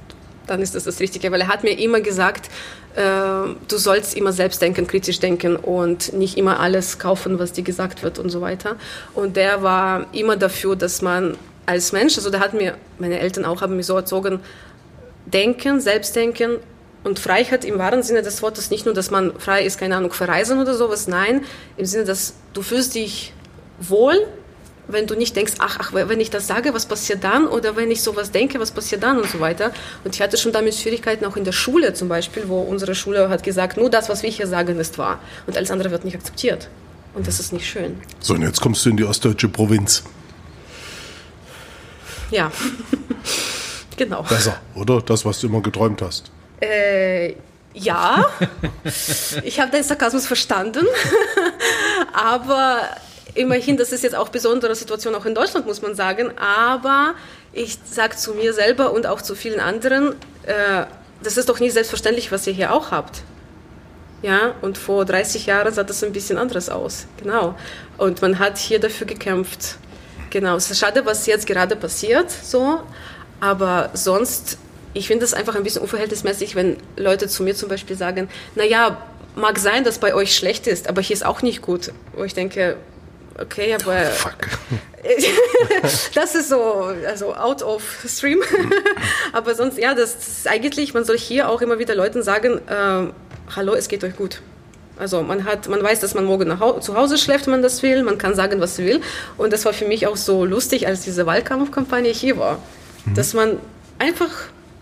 [0.50, 2.50] dann ist das das Richtige, weil er hat mir immer gesagt,
[2.96, 7.62] äh, du sollst immer selbst denken, kritisch denken und nicht immer alles kaufen, was dir
[7.62, 8.76] gesagt wird und so weiter.
[9.14, 11.36] Und der war immer dafür, dass man
[11.66, 14.40] als Mensch, also da hat mir, meine Eltern auch haben mich so erzogen,
[15.26, 16.56] denken, selbst denken
[17.04, 20.12] und Freiheit im wahren Sinne des Wortes nicht nur, dass man frei ist, keine Ahnung,
[20.12, 21.44] verreisen oder sowas, nein,
[21.76, 23.32] im Sinne, dass du fühlst dich
[23.78, 24.26] wohl
[24.92, 27.46] wenn du nicht denkst, ach, ach, wenn ich das sage, was passiert dann?
[27.46, 29.18] Oder wenn ich sowas denke, was passiert dann?
[29.18, 29.72] Und so weiter.
[30.04, 33.28] Und ich hatte schon damit Schwierigkeiten auch in der Schule zum Beispiel, wo unsere Schule
[33.28, 35.20] hat gesagt, nur das, was wir hier sagen, ist wahr.
[35.46, 36.68] Und alles andere wird nicht akzeptiert.
[37.14, 38.00] Und das ist nicht schön.
[38.20, 40.04] So, und jetzt kommst du in die ostdeutsche Provinz.
[42.30, 42.52] Ja,
[43.96, 44.22] genau.
[44.22, 45.02] Besser, oder?
[45.02, 46.30] Das, was du immer geträumt hast.
[46.60, 47.34] Äh,
[47.74, 48.24] ja,
[49.44, 50.86] ich habe den Sarkasmus verstanden,
[52.12, 52.82] aber
[53.34, 57.14] immerhin, das ist jetzt auch besondere Situation auch in Deutschland, muss man sagen, aber
[57.52, 60.12] ich sage zu mir selber und auch zu vielen anderen,
[60.46, 60.84] äh,
[61.22, 63.22] das ist doch nicht selbstverständlich, was ihr hier auch habt.
[64.22, 67.06] Ja, und vor 30 Jahren sah das ein bisschen anders aus.
[67.22, 67.54] Genau.
[67.96, 69.76] Und man hat hier dafür gekämpft.
[70.28, 70.56] Genau.
[70.56, 72.80] Es ist schade, was jetzt gerade passiert, so.
[73.40, 74.58] Aber sonst,
[74.92, 78.98] ich finde es einfach ein bisschen unverhältnismäßig, wenn Leute zu mir zum Beispiel sagen, naja,
[79.36, 81.92] mag sein, dass bei euch schlecht ist, aber hier ist auch nicht gut.
[82.14, 82.76] Wo ich denke,
[83.38, 84.02] okay, aber.
[84.06, 84.36] Oh, fuck.
[86.14, 88.42] das ist so, also out of stream.
[89.32, 93.12] aber sonst, ja, das ist eigentlich, man soll hier auch immer wieder Leuten sagen, äh,
[93.56, 94.40] hallo, es geht euch gut.
[94.98, 97.82] Also man hat, man weiß, dass man morgen Hause, zu Hause schläft, wenn man das
[97.82, 98.02] will.
[98.02, 99.00] Man kann sagen, was sie will.
[99.38, 102.58] Und das war für mich auch so lustig, als diese Wahlkampfkampagne hier war,
[103.06, 103.14] mhm.
[103.14, 103.56] dass man
[103.98, 104.28] einfach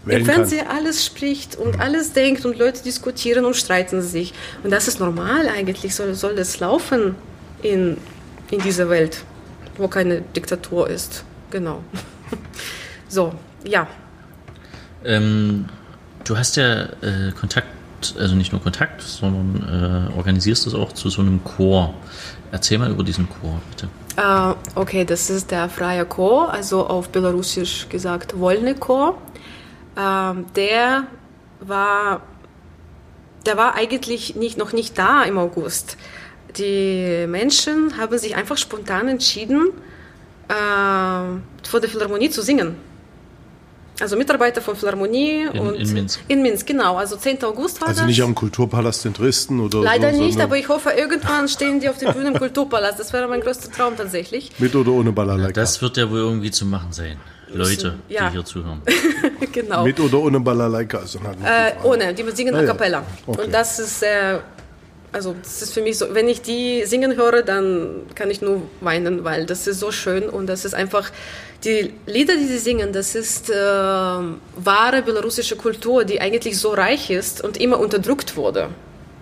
[0.06, 1.80] im Fernsehen alles spricht und mhm.
[1.80, 4.34] alles denkt und Leute diskutieren und streiten sich.
[4.64, 5.94] Und das ist normal eigentlich.
[5.94, 7.14] Soll, soll das laufen
[7.62, 7.96] in
[8.50, 9.24] in dieser Welt,
[9.76, 11.24] wo keine Diktatur ist.
[11.50, 11.82] Genau.
[13.10, 13.32] So,
[13.64, 13.86] ja.
[15.02, 15.64] Ähm,
[16.24, 17.68] du hast ja äh, Kontakt,
[18.18, 21.94] also nicht nur Kontakt, sondern äh, organisierst es auch zu so einem Chor.
[22.52, 23.88] Erzähl mal über diesen Chor, bitte.
[24.18, 29.16] Uh, okay, das ist der freie Chor, also auf Belarusisch gesagt Wolny Chor.
[29.96, 31.04] Uh, der
[31.60, 32.22] war,
[33.46, 35.96] der war eigentlich nicht, noch nicht da im August
[36.56, 39.70] die Menschen haben sich einfach spontan entschieden,
[40.48, 40.54] äh,
[41.68, 42.76] vor der Philharmonie zu singen.
[44.00, 46.20] Also Mitarbeiter von Philharmonie in, und in Minsk.
[46.28, 46.96] In Minsk, genau.
[46.96, 47.42] Also 10.
[47.42, 47.98] August war also das.
[47.98, 51.80] Also nicht am Kulturpalast in Dresden oder Leider so, nicht, aber ich hoffe, irgendwann stehen
[51.80, 53.00] die auf der Bühne im Kulturpalast.
[53.00, 54.52] Das wäre mein größter Traum tatsächlich.
[54.58, 55.52] Mit oder ohne Balalaika?
[55.52, 57.16] Das wird ja wohl irgendwie zu machen sein.
[57.52, 58.28] Leute, ja.
[58.28, 58.82] die hier zuhören.
[59.52, 59.82] genau.
[59.82, 60.98] Mit oder ohne Balalaika?
[60.98, 62.98] Also äh, ohne, die singen ah, a cappella.
[62.98, 63.06] Ja.
[63.26, 63.42] Okay.
[63.42, 64.42] Und das ist sehr
[65.12, 68.62] also das ist für mich so, wenn ich die singen höre, dann kann ich nur
[68.80, 71.10] weinen, weil das ist so schön und das ist einfach,
[71.64, 77.10] die Lieder, die sie singen, das ist äh, wahre belarussische Kultur, die eigentlich so reich
[77.10, 78.68] ist und immer unterdrückt wurde.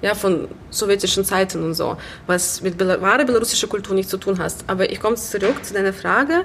[0.02, 1.96] Ja, von sowjetischen Zeiten und so,
[2.26, 4.52] was mit Bel wahre belarussischer Kultur nichts zu tun hat.
[4.66, 6.44] Aber ich komme zurück zu deiner Frage.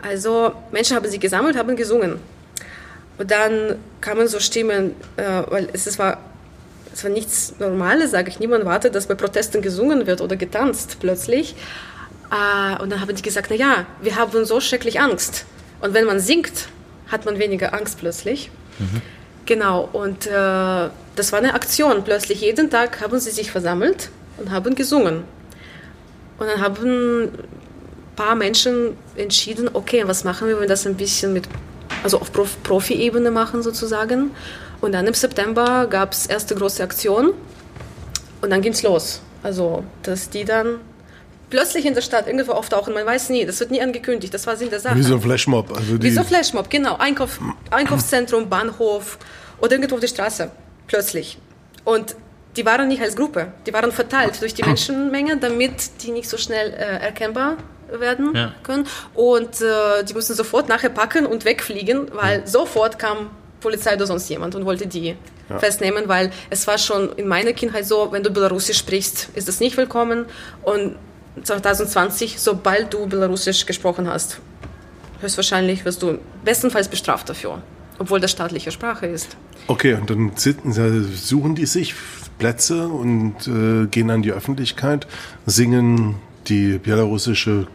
[0.00, 2.20] Also Menschen haben sich gesammelt, haben gesungen.
[3.18, 6.18] Und dann kamen so Stimmen, äh, weil es war
[6.92, 8.38] es war nichts Normales, sage ich.
[8.38, 11.54] Niemand wartet, dass bei Protesten gesungen wird oder getanzt plötzlich.
[12.30, 15.44] Äh, und dann haben die gesagt, na ja, wir haben so schrecklich Angst.
[15.80, 16.68] Und wenn man singt,
[17.08, 18.50] hat man weniger Angst plötzlich.
[18.78, 19.02] Mhm.
[19.44, 22.04] Genau, und äh, das war eine Aktion.
[22.04, 25.24] Plötzlich jeden Tag haben sie sich versammelt und haben gesungen.
[26.38, 27.30] Und dann haben ein
[28.16, 31.44] paar Menschen entschieden, okay, was machen wir, wenn wir das ein bisschen mit,
[32.02, 34.30] also auf Profi-Ebene machen sozusagen.
[34.82, 37.32] Und dann im September gab es erste große Aktion
[38.42, 39.22] und dann ging es los.
[39.42, 40.80] Also, dass die dann
[41.50, 44.56] plötzlich in der Stadt irgendwo auftauchen, man weiß nie, das wird nie angekündigt, das war
[44.56, 44.96] Sinn der Sache.
[44.96, 45.70] Wie so ein Flashmob.
[45.76, 46.96] Also Wie so Flashmob, genau.
[46.96, 47.40] Einkauf,
[47.70, 49.18] Einkaufszentrum, Bahnhof
[49.60, 50.50] oder irgendwo auf der Straße,
[50.88, 51.38] plötzlich.
[51.84, 52.16] Und
[52.56, 56.36] die waren nicht als Gruppe, die waren verteilt durch die Menschenmenge, damit die nicht so
[56.36, 57.56] schnell äh, erkennbar
[57.90, 58.52] werden Ja.
[58.64, 58.86] können.
[59.14, 63.30] Und äh, die mussten sofort nachher packen und wegfliegen, weil sofort kam
[63.62, 65.16] Polizei oder sonst jemand und wollte die
[65.58, 69.60] festnehmen, weil es war schon in meiner Kindheit so, wenn du Belarusisch sprichst, ist das
[69.60, 70.26] nicht willkommen.
[70.62, 70.96] Und
[71.42, 74.38] 2020, sobald du Belarusisch gesprochen hast,
[75.20, 77.62] höchstwahrscheinlich wirst du bestenfalls bestraft dafür,
[77.98, 79.36] obwohl das staatliche Sprache ist.
[79.66, 81.94] Okay, und dann suchen die sich
[82.38, 85.06] Plätze und äh, gehen an die Öffentlichkeit,
[85.46, 86.16] singen
[86.48, 87.68] die belarussische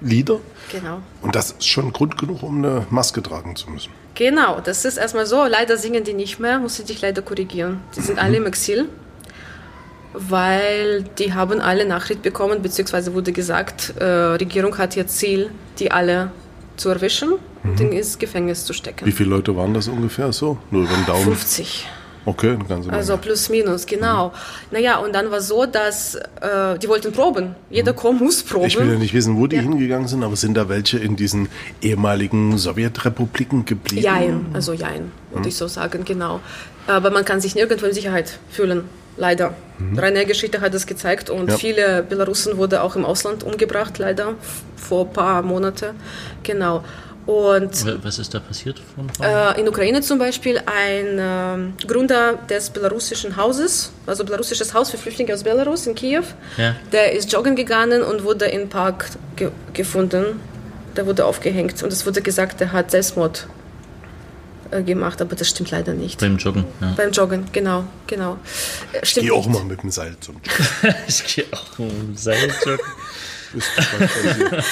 [0.00, 0.40] Lieder.
[0.72, 1.02] Genau.
[1.20, 3.90] Und das ist schon Grund genug, um eine Maske tragen zu müssen.
[4.20, 5.46] Genau, das ist erstmal so.
[5.46, 7.80] Leider singen die nicht mehr, muss ich dich leider korrigieren.
[7.96, 8.86] Die sind alle im Exil,
[10.12, 15.90] weil die haben alle Nachricht bekommen, beziehungsweise wurde gesagt, äh, Regierung hat ihr Ziel, die
[15.90, 16.32] alle
[16.76, 19.06] zu erwischen und ins Gefängnis zu stecken.
[19.06, 20.58] Wie viele Leute waren das ungefähr so?
[20.70, 21.24] Nur über den Daumen.
[21.24, 21.88] 50.
[22.30, 22.92] Okay, eine ganze Menge.
[22.98, 24.32] Also plus minus, genau.
[24.70, 27.56] Naja, und dann war so, dass äh, die wollten proben.
[27.70, 28.66] Jeder Chor muss proben.
[28.66, 29.62] ich will ja nicht wissen, wo die Ja.
[29.62, 31.48] hingegangen sind, aber sind da welche in diesen
[31.82, 34.02] ehemaligen Sowjetrepubliken geblieben?
[34.02, 36.40] Jein, also jein, würde ich so sagen, genau.
[36.86, 38.84] Aber man kann sich nirgendwo in Sicherheit fühlen,
[39.16, 39.54] leider.
[39.96, 41.56] Reine Geschichte hat das gezeigt und Ja.
[41.56, 44.34] viele Belarusen wurden auch im Ausland umgebracht, leider,
[44.76, 45.94] vor ein paar Monaten.
[46.42, 46.84] Genau.
[47.26, 48.80] Und Was ist da passiert?
[48.94, 49.54] Von Frauen?
[49.56, 54.96] äh, in Ukraine zum Beispiel ein ähm, Gründer des belarussischen Hauses, also belarussisches Haus für
[54.98, 56.24] Flüchtlinge aus Belarus in Kiew,
[56.56, 56.74] Ja.
[56.92, 60.40] der ist joggen gegangen und wurde im Park ge gefunden.
[60.96, 63.46] Der wurde aufgehängt und es wurde gesagt, der hat Selbstmord
[64.72, 66.18] äh, gemacht, aber das stimmt leider nicht.
[66.18, 66.64] Beim Joggen.
[66.80, 66.94] Ja.
[66.96, 68.38] Beim Joggen, genau, genau.
[68.92, 69.54] Äh, Stimmt Geh auch nicht.
[69.54, 70.94] mal mit dem Seil zum Joggen.
[71.06, 72.50] Ich gehe auch um Seiljoggen.
[72.50, 72.78] Ist was
[73.52, 74.64] passiert.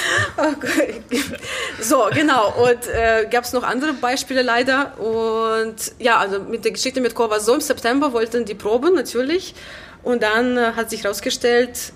[1.81, 2.53] So, genau.
[2.65, 4.99] Und äh, gab es noch andere Beispiele leider.
[4.99, 9.55] Und ja, also mit der Geschichte mit war so, im September wollten die proben natürlich.
[10.03, 11.93] Und dann äh, hat sich herausgestellt,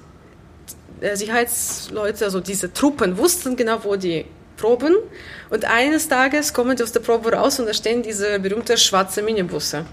[1.01, 4.25] äh, Sicherheitsleute, also diese Truppen, wussten genau, wo die
[4.57, 4.95] proben.
[5.51, 9.23] Und eines Tages kommen die aus der Probe raus und da stehen diese berühmte schwarze
[9.23, 9.85] Minibusse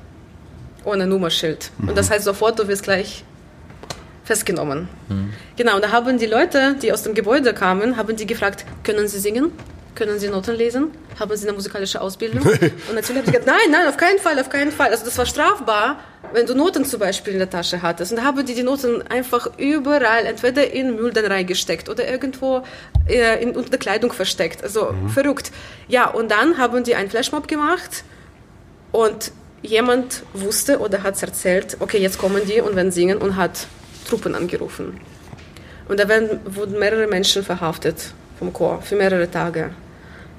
[0.85, 1.71] ohne Nummerschild.
[1.85, 3.23] Und das heißt sofort, du wirst gleich
[4.29, 4.87] festgenommen.
[5.57, 9.07] Genau, und da haben die Leute, die aus dem Gebäude kamen, haben die gefragt, können
[9.07, 9.51] Sie singen?
[9.95, 10.91] Können Sie Noten lesen?
[11.19, 12.43] Haben Sie eine musikalische Ausbildung?
[12.43, 14.91] Und natürlich haben sie gesagt, nein, nein, auf keinen Fall, auf keinen Fall.
[14.91, 15.99] Also das war strafbar,
[16.31, 18.11] wenn du Noten zum Beispiel in der Tasche hattest.
[18.11, 22.61] Und da haben die die Noten einfach überall, entweder in Müll dann reingesteckt oder irgendwo
[23.07, 24.63] äh, in, unter der Kleidung versteckt.
[24.63, 25.51] Also verrückt.
[25.87, 28.03] Ja, und dann haben die einen Flashmob gemacht
[28.91, 29.31] und
[29.63, 33.67] jemand wusste oder hat es erzählt, okay, jetzt kommen die und werden singen und hat
[34.09, 34.99] Truppen angerufen.
[35.87, 39.71] Und da werden, wurden mehrere Menschen verhaftet vom Chor für mehrere Tage.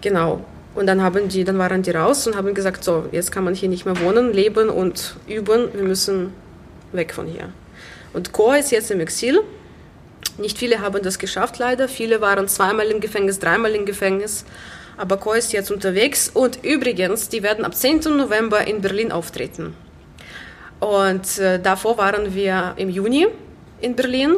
[0.00, 0.44] Genau.
[0.74, 3.54] Und dann haben die, dann waren die raus und haben gesagt, so, jetzt kann man
[3.54, 6.32] hier nicht mehr wohnen, leben und üben, wir müssen
[6.92, 7.48] weg von hier.
[8.12, 9.40] Und Chor ist jetzt im Exil.
[10.38, 11.88] Nicht viele haben das geschafft, leider.
[11.88, 14.44] Viele waren zweimal im Gefängnis, dreimal im Gefängnis.
[14.96, 16.30] Aber Chor ist jetzt unterwegs.
[16.32, 18.00] Und übrigens, die werden ab 10.
[18.16, 19.74] November in Berlin auftreten.
[20.78, 23.26] Und äh, davor waren wir im Juni
[23.80, 24.36] in Berlin.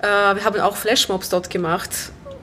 [0.00, 1.90] Äh, wir haben auch Flashmobs dort gemacht.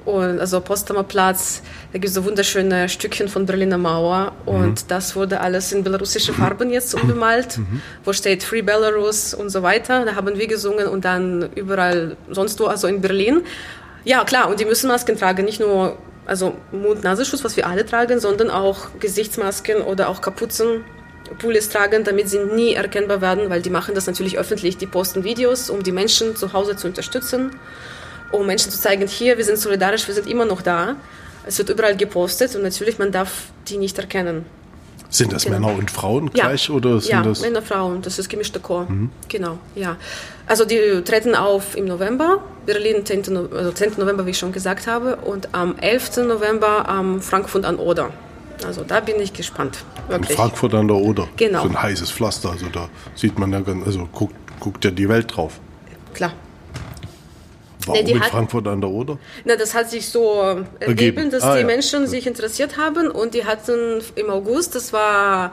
[0.06, 1.62] Und also Potsdamer Platz,
[1.94, 4.34] da gibt es so wunderschöne Stückchen von Berliner Mauer.
[4.46, 7.60] Und das wurde alles in belarussische Farben jetzt umbemalt,
[8.04, 10.04] wo steht Free Belarus und so weiter.
[10.04, 13.44] Da haben wir gesungen und dann überall sonst wo, also in Berlin.
[14.04, 18.20] Ja, klar, und die müssen Masken tragen, nicht nur also Mund-Nasenschutz, was wir alle tragen,
[18.20, 20.84] sondern auch Gesichtsmasken oder auch Kapuzen.
[21.40, 24.78] Pullis tragen, damit sie nie erkennbar werden, weil die machen das natürlich öffentlich.
[24.78, 27.52] Die posten Videos, um die Menschen zu Hause zu unterstützen,
[28.32, 30.96] um Menschen zu zeigen, hier, wir sind solidarisch, wir sind immer noch da.
[31.46, 34.46] Es wird überall gepostet und natürlich, man darf die nicht erkennen.
[35.10, 35.60] Sind das Genau.
[35.60, 37.42] Männer und Frauen gleich oder sind ja, das?
[37.42, 38.88] Männer, Frauen, das ist gemischter Chor.
[39.28, 39.98] Genau, ja.
[40.48, 43.26] Also die treten auf im November, Berlin 10.
[43.30, 43.94] No also 10.
[43.98, 46.18] November, wie ich schon gesagt habe, und am 11.
[46.18, 48.10] November am Frankfurt an Oder.
[48.66, 50.38] Also da bin ich gespannt, In wirklich.
[50.38, 51.28] Frankfurt an der Oder.
[51.38, 51.64] Genau.
[51.64, 52.52] So ein heißes Pflaster.
[52.52, 55.60] Also da sieht man ja ganz, also guckt, guckt ja die Welt drauf.
[56.14, 56.34] Klar.
[57.86, 59.18] Warum die in hat- Frankfurt an der Oder?
[59.44, 61.32] Na, das hat sich so ergeben, Ergeben.
[61.32, 61.66] dass Ah, die ja.
[61.66, 65.52] Menschen sich interessiert haben und die hatten im August, das war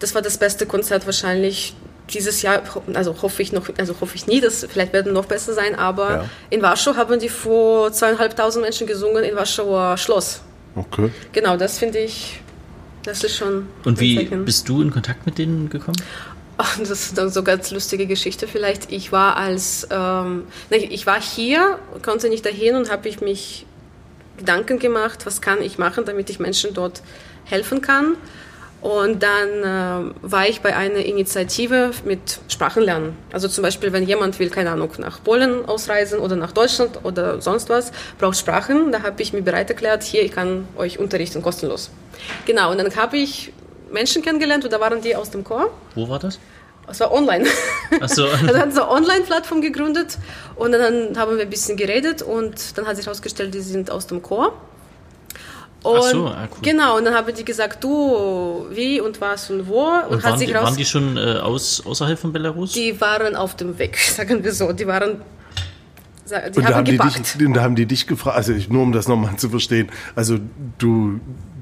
[0.00, 1.74] das, war das beste Konzert wahrscheinlich
[2.10, 2.62] dieses Jahr,
[2.94, 6.10] also hoffe ich noch, also hoffe ich nie, dass vielleicht werden noch besser sein, aber
[6.10, 6.24] Ja.
[6.50, 10.40] in Warschau haben die vor zweieinhalbtausend Menschen gesungen in Warschauer Schloss.
[10.78, 11.10] Okay.
[11.32, 12.40] Genau, das finde ich
[13.02, 13.66] Das ist schon.
[13.84, 14.44] Und wie Zeichen.
[14.44, 15.96] bist du in Kontakt mit denen gekommen?
[16.58, 18.90] Ach, das ist dann so ganz lustige Geschichte vielleicht.
[18.90, 23.64] Ich war als, ähm, ich war hier, konnte nicht dahin und habe ich mich
[24.36, 27.02] Gedanken gemacht, was kann ich machen, damit ich Menschen dort
[27.44, 28.16] helfen kann.
[28.80, 33.16] Und dann äh, war ich bei einer Initiative mit Sprachenlernen.
[33.32, 37.40] Also zum Beispiel, wenn jemand will, keine Ahnung, nach Polen ausreisen oder nach Deutschland oder
[37.40, 41.42] sonst was, braucht Sprachen, da habe ich mir bereit erklärt, hier, ich kann euch unterrichten,
[41.42, 41.90] kostenlos.
[42.46, 43.52] Genau, und dann habe ich
[43.90, 45.70] Menschen kennengelernt und da waren die aus dem Chor.
[45.96, 46.38] Wo war das?
[46.90, 47.46] Es war online.
[48.00, 48.26] Ach so.
[48.46, 50.18] Also hat so eine Online-Plattform gegründet
[50.56, 54.06] und dann haben wir ein bisschen geredet und dann hat sich herausgestellt, die sind aus
[54.06, 54.54] dem Chor.
[55.82, 56.58] Und Ach so, ah, cool.
[56.62, 59.84] Genau, und dann haben die gesagt, du, wie und was und wo.
[59.84, 62.72] Und, Und hat waren sich die, raus waren die schon äh, aus, außerhalb von Belarus?
[62.72, 64.72] die waren auf dem Weg, sagen wir so.
[64.72, 65.22] Die waren,
[66.28, 68.82] die Und da haben die dich, und da haben die dich gefragt, also ich, nur
[68.82, 70.38] um das nochmal zu verstehen, also
[70.78, 71.20] du,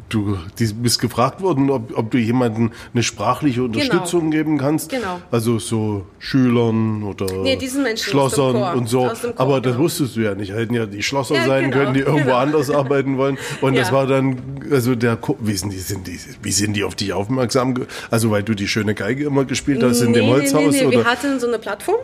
[0.09, 0.39] du
[0.77, 4.91] bist gefragt worden, ob, ob du jemandem eine sprachliche Unterstützung geben kannst.
[4.91, 5.21] Genau.
[5.31, 7.59] Also so Schülern oder Nee,
[7.97, 9.01] Schlossern und so.
[9.07, 9.85] Chor, Aber das genau.
[9.85, 10.53] wusstest du ja nicht.
[10.53, 12.37] Hätten ja die Schlosser Ja, sein genau, können, die irgendwo genau.
[12.37, 13.39] anders arbeiten wollen.
[13.61, 13.95] Und das Ja.
[13.95, 14.37] war dann,
[14.71, 17.75] also der, wie sind die, sind die, wie sind die auf dich aufmerksam?
[18.11, 20.61] Also weil du die schöne Geige immer gespielt hast in dem Holzhaus?
[20.63, 20.87] Nee, nee, nee.
[20.87, 20.97] oder?
[20.99, 21.97] Wir hatten so eine Plattform,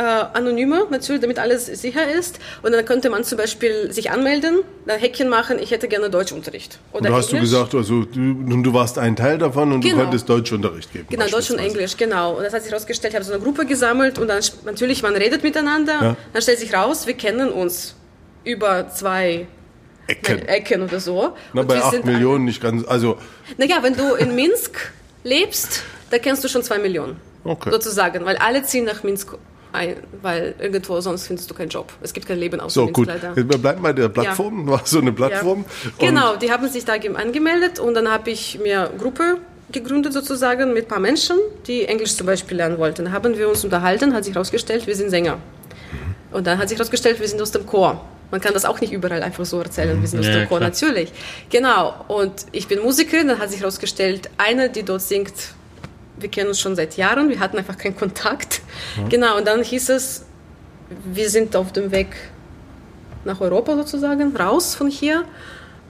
[0.00, 2.38] äh, anonyme natürlich, damit alles sicher ist.
[2.62, 6.78] Und dann könnte man zum Beispiel sich anmelden, dann Häkchen machen, ich hätte gerne Deutschunterricht.
[6.92, 9.84] Und Oder da hast du gesagt, also du, und du warst ein Teil davon und
[9.84, 10.02] du Genau.
[10.02, 11.06] konntest Deutschunterricht geben.
[11.10, 11.58] Genau, Deutsch und.
[11.58, 12.36] Englisch, genau.
[12.36, 15.14] Und das hat sich herausgestellt, ich habe so eine Gruppe gesammelt und dann natürlich, man
[15.14, 15.92] redet miteinander.
[16.00, 16.16] Ja.
[16.32, 17.94] Dann stellt sich raus, wir kennen uns
[18.44, 19.46] über zwei
[20.06, 20.48] Ecken.
[20.48, 21.34] Ecken oder so.
[21.52, 23.18] Na, Und bei wir 8 sind Millionen nicht ganz, also
[23.58, 24.92] Naja, wenn du in Minsk
[25.24, 27.16] lebst, da kennst du schon zwei Millionen.
[27.44, 27.70] Okay.
[27.70, 29.34] Sozusagen, weil alle ziehen nach Minsk
[29.72, 31.92] ein, weil irgendwo sonst findest du keinen Job.
[32.02, 33.06] Es gibt kein Leben außer so gut.
[33.08, 33.34] leider.
[33.36, 35.64] Wir bleiben bei der Plattform, war so eine Plattform.
[36.00, 36.08] Ja.
[36.08, 39.38] Genau, die haben sich da ge- angemeldet und dann habe ich mir eine Gruppe
[39.72, 43.04] gegründet sozusagen mit ein paar Menschen, die Englisch zum Beispiel lernen wollten.
[43.04, 45.38] Dann haben wir uns unterhalten, hat sich herausgestellt, wir sind Sänger.
[46.32, 48.04] Und dann hat sich herausgestellt, wir sind aus dem Chor.
[48.32, 50.58] Man kann das auch nicht überall einfach so erzählen, wir sind aus Ja, dem Chor,
[50.58, 50.70] klar.
[50.70, 51.12] natürlich.
[51.50, 55.32] Genau, und ich bin Musikerin, dann hat sich herausgestellt, eine, die dort singt,
[56.20, 58.62] wir kennen uns schon seit Jahren, wir hatten einfach keinen Kontakt.
[59.08, 60.24] Genau, und dann hieß es,
[61.04, 62.08] wir sind auf dem Weg
[63.24, 65.24] nach Europa sozusagen, raus von hier.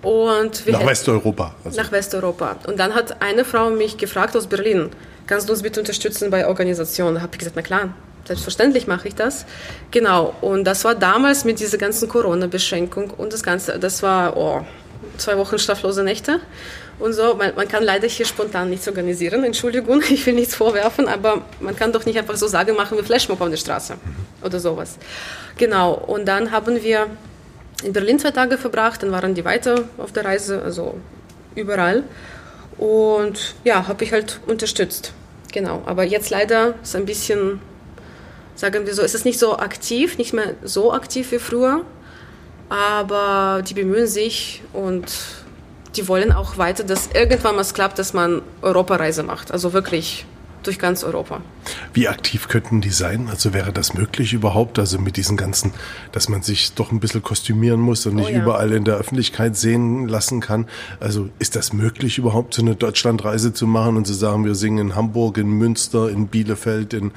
[0.02, 1.54] Und Nach Westeuropa.
[1.62, 1.78] Also.
[1.80, 2.56] nach Westeuropa.
[2.66, 4.88] Und dann hat eine Frau mich gefragt aus Berlin,
[5.26, 7.16] kannst du uns bitte unterstützen bei Organisationen?
[7.16, 9.44] Da habe ich gesagt, na klar, selbstverständlich mache ich das.
[9.90, 10.34] Genau.
[10.40, 14.64] Und das war damals mit dieser ganzen Corona-Beschränkung und das Ganze, das war oh,
[15.18, 16.40] zwei Wochen schlaflose Nächte.
[17.00, 19.42] Und so, man, man kann leider hier spontan nichts organisieren.
[19.42, 23.04] Entschuldigung, ich will nichts vorwerfen, aber man kann doch nicht einfach so sagen, machen wir
[23.04, 23.94] Flashmob auf der Straße
[24.44, 24.96] oder sowas.
[25.56, 25.94] Genau.
[25.94, 27.06] Und dann haben wir
[27.82, 30.98] in Berlin zwei Tage verbracht, dann waren die weiter auf der Reise, also
[31.54, 32.04] überall.
[32.76, 35.12] Und ja, habe ich halt unterstützt.
[35.52, 35.82] Genau.
[35.86, 37.60] Aber jetzt leider ist ein bisschen,
[38.54, 41.84] sagen wir so, es ist nicht so aktiv, nicht mehr so aktiv wie früher.
[42.68, 45.10] Aber die bemühen sich und
[45.96, 49.52] die wollen auch weiter, dass irgendwann mal es klappt, dass man Europareise macht.
[49.52, 50.24] Also wirklich
[50.62, 51.40] durch ganz Europa.
[51.94, 53.28] Wie aktiv könnten die sein?
[53.30, 54.78] Also wäre das möglich überhaupt?
[54.78, 55.72] Also mit diesen ganzen,
[56.12, 58.42] dass man sich doch ein bisschen kostümieren muss und nicht Oh ja.
[58.42, 60.68] überall in der Öffentlichkeit sehen lassen kann.
[61.00, 64.88] Also ist das möglich überhaupt, so eine Deutschlandreise zu machen und zu sagen, wir singen
[64.90, 67.12] in Hamburg, in Münster, in Bielefeld, in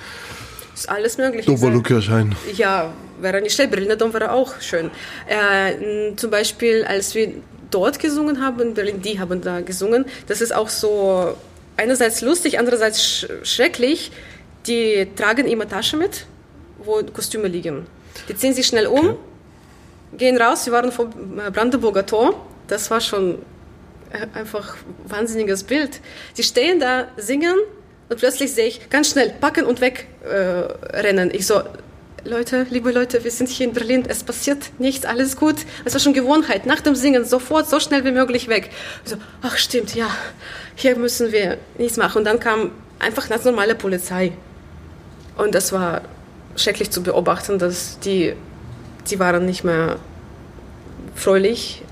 [0.74, 1.46] Ist alles möglich.
[1.46, 2.34] Doberlukirchhain?
[2.56, 3.72] Ja, wäre nicht schlecht.
[3.72, 4.90] Berliner Dom wäre auch schön.
[5.28, 7.34] Äh, zum Beispiel, als wir
[7.74, 11.36] dort gesungen haben, in Berlin, die haben da gesungen, das ist auch so
[11.78, 14.12] einerseits lustig, andererseits sch schrecklich.
[14.68, 16.26] Die tragen immer Tasche mit,
[16.80, 17.86] wo Kostüme liegen.
[18.30, 19.18] Die ziehen sich schnell um,
[20.18, 20.66] gehen raus.
[20.66, 22.46] Wir waren vom äh, Brandenburger Tor.
[22.68, 23.40] Das war schon
[24.12, 26.00] äh, einfach wahnsinniges Bild.
[26.38, 27.56] Die stehen da, singen
[28.10, 31.28] und plötzlich sehe ich ganz schnell packen und weg äh.
[31.36, 31.62] Ich so,
[32.26, 35.56] Leute, liebe Leute, wir sind hier in Berlin, es passiert nichts, alles gut.
[35.84, 38.70] Es war schon Gewohnheit, nach dem Singen sofort, so schnell wie möglich weg.
[39.04, 40.08] So, ach stimmt, ja,
[40.76, 42.20] hier müssen wir nichts machen.
[42.20, 44.32] Und dann kam einfach ganz normale Polizei.
[45.38, 46.02] Und das war
[46.56, 48.34] schrecklich zu beobachten, dass die,
[49.10, 49.98] die waren nicht mehr
[51.16, 51.84] fröhlich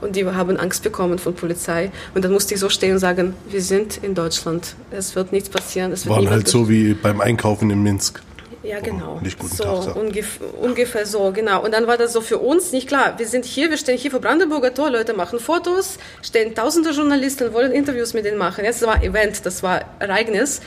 [0.00, 1.90] und die haben Angst bekommen von Polizei.
[2.14, 5.48] Und dann musste ich so stehen und sagen, wir sind in Deutschland, es wird nichts
[5.48, 5.90] passieren.
[5.90, 8.22] Es wird Waren halt so wie beim Einkaufen in Minsk.
[8.62, 9.20] Ja, genau.
[9.20, 10.00] nicht guten so, Tag sagen.
[10.00, 11.64] ungef ungefähr so, genau.
[11.64, 13.18] Und dann war das so für uns nicht klar.
[13.18, 17.54] Wir sind hier, wir stehen hier vor Brandenburger Tor, Leute machen Fotos, stehen tausende Journalisten,
[17.54, 18.64] wollen Interviews mit denen machen.
[18.64, 20.60] Jetzt war Event, das war Ereignis.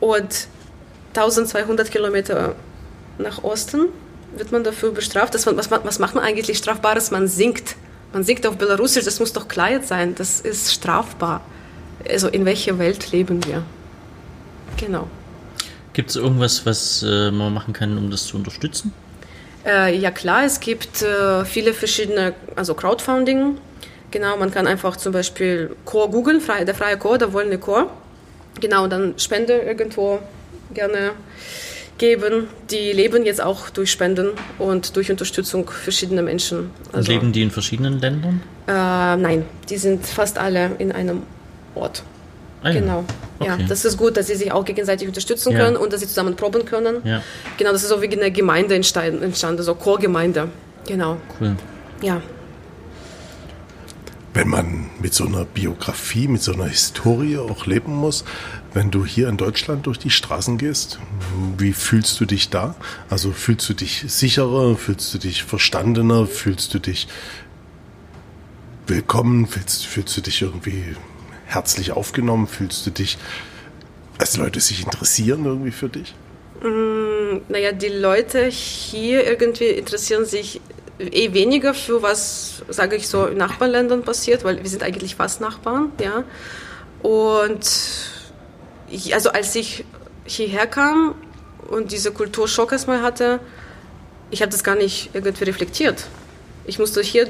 [0.00, 0.48] Und
[1.14, 2.54] 1200 Kilometer
[3.16, 3.86] nach Osten
[4.36, 5.34] wird man dafür bestraft.
[5.34, 7.10] Das, was, was macht man eigentlich strafbares?
[7.10, 7.76] Man singt.
[8.12, 10.14] Man singt auf Belarusisch, das muss doch klar jetzt sein.
[10.14, 11.40] Das ist strafbar.
[12.08, 13.62] also in welcher Welt leben wir.
[14.76, 15.08] Genau.
[15.94, 18.92] Gibt es irgendwas, was äh, man machen kann, um das zu unterstützen?
[19.64, 23.56] Äh, ja klar, es gibt äh, viele verschiedene, also Crowdfunding.
[24.10, 27.90] Genau, man kann einfach zum Beispiel Chor googeln, frei, der freie Chor, der wollende Chor.
[28.60, 30.18] Genau, dann Spende irgendwo
[30.74, 31.12] gerne
[31.98, 32.48] geben.
[32.70, 36.70] Die leben jetzt auch durch Spenden und durch Unterstützung verschiedener Menschen.
[36.92, 38.42] Also, und leben die in verschiedenen Ländern?
[38.66, 41.22] Äh, nein, die sind fast alle in einem
[41.74, 42.02] Ort.
[42.64, 42.80] Ah, ja.
[42.80, 43.04] Genau.
[43.38, 43.48] Okay.
[43.48, 45.58] Ja, das ist gut, dass sie sich auch gegenseitig unterstützen ja.
[45.58, 46.96] können und dass sie zusammen proben können.
[47.04, 47.22] Ja.
[47.58, 50.48] Genau, das ist so wie eine Gemeinde entstanden, so Chorgemeinde.
[50.86, 51.18] Genau.
[51.38, 51.56] Cool.
[52.00, 52.22] Ja.
[54.32, 58.24] Wenn man mit so einer Biografie, mit so einer Historie auch leben muss,
[58.72, 60.98] wenn du hier in Deutschland durch die Straßen gehst,
[61.58, 62.74] wie fühlst du dich da?
[63.10, 67.08] Also fühlst du dich sicherer, fühlst du dich verstandener, fühlst du dich
[68.86, 70.96] willkommen, fühlst, fühlst du dich irgendwie
[71.46, 73.18] herzlich aufgenommen, fühlst du dich,
[74.18, 76.14] als Leute sich interessieren irgendwie für dich?
[76.62, 80.60] Mm, naja, die Leute hier irgendwie interessieren sich
[80.98, 85.40] eh weniger für was, sage ich so, in Nachbarländern passiert, weil wir sind eigentlich fast
[85.40, 86.24] Nachbarn, ja.
[87.02, 87.68] Und
[88.90, 89.84] ich, also als ich
[90.24, 91.14] hierher kam
[91.68, 93.40] und diese Kulturschock erstmal hatte,
[94.30, 96.06] ich habe das gar nicht irgendwie reflektiert.
[96.64, 97.28] Ich musste hier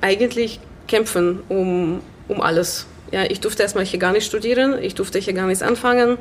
[0.00, 2.86] eigentlich kämpfen um, um alles.
[3.12, 6.18] Ja, ich durfte erstmal hier gar nicht studieren, ich durfte hier gar nichts anfangen,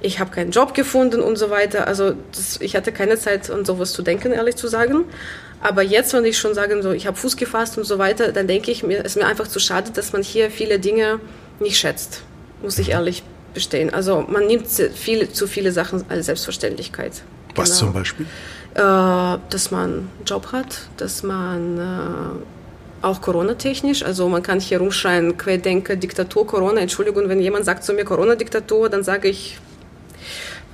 [0.00, 1.86] ich habe keinen Job gefunden und so weiter.
[1.86, 5.04] Also das, ich hatte keine Zeit, an sowas zu denken, ehrlich zu sagen.
[5.60, 8.46] Aber jetzt, wenn ich schon sage, so, ich habe Fuß gefasst und so weiter, dann
[8.46, 11.18] denke ich mir, es ist mir einfach zu schade, dass man hier viele Dinge
[11.60, 12.22] nicht schätzt,
[12.62, 13.22] muss ich ehrlich
[13.54, 13.92] bestehen.
[13.92, 17.22] Also man nimmt viele, zu viele Sachen als Selbstverständlichkeit.
[17.54, 17.78] Was genau.
[17.78, 18.26] zum Beispiel?
[18.74, 22.55] Äh, dass man einen Job hat, dass man äh,
[23.06, 26.80] auch Corona-technisch, also man kann hier rumschreien, Querdenker, Diktatur, Corona.
[26.80, 29.58] Entschuldigung, wenn jemand sagt zu mir Corona-Diktatur, dann sage ich,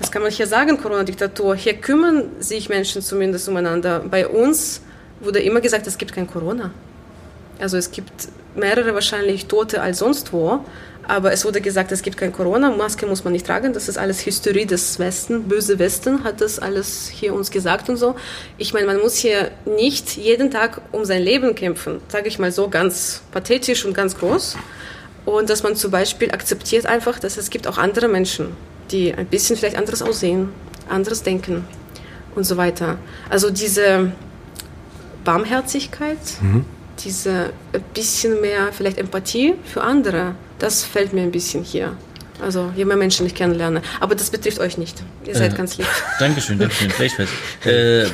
[0.00, 1.54] was kann man hier sagen, Corona-Diktatur?
[1.54, 4.00] Hier kümmern sich Menschen zumindest umeinander.
[4.00, 4.80] Bei uns
[5.20, 6.72] wurde immer gesagt, es gibt kein Corona.
[7.60, 10.60] Also es gibt mehrere wahrscheinlich Tote als sonst wo,
[11.06, 13.98] aber es wurde gesagt, es gibt kein Corona, Maske muss man nicht tragen, das ist
[13.98, 18.14] alles Hysterie des Westen, böse Westen hat das alles hier uns gesagt und so.
[18.56, 22.52] Ich meine, man muss hier nicht jeden Tag um sein Leben kämpfen, sage ich mal
[22.52, 24.56] so ganz pathetisch und ganz groß.
[25.24, 28.48] Und dass man zum Beispiel akzeptiert einfach, dass es gibt auch andere Menschen,
[28.90, 30.50] die ein bisschen vielleicht anderes aussehen,
[30.88, 31.64] anderes denken
[32.34, 32.98] und so weiter.
[33.28, 34.12] Also diese
[35.24, 36.64] Barmherzigkeit, mhm.
[37.04, 41.96] Diese ein bisschen mehr vielleicht Empathie für andere, das fällt mir ein bisschen hier.
[42.40, 43.82] Also je mehr Menschen ich kennenlerne.
[44.00, 45.02] Aber das betrifft euch nicht.
[45.24, 45.86] Ihr seid äh, ganz lieb.
[46.18, 46.88] Dankeschön, Dankeschön.
[46.96, 47.30] Gleichfalls.
[47.64, 48.06] Äh,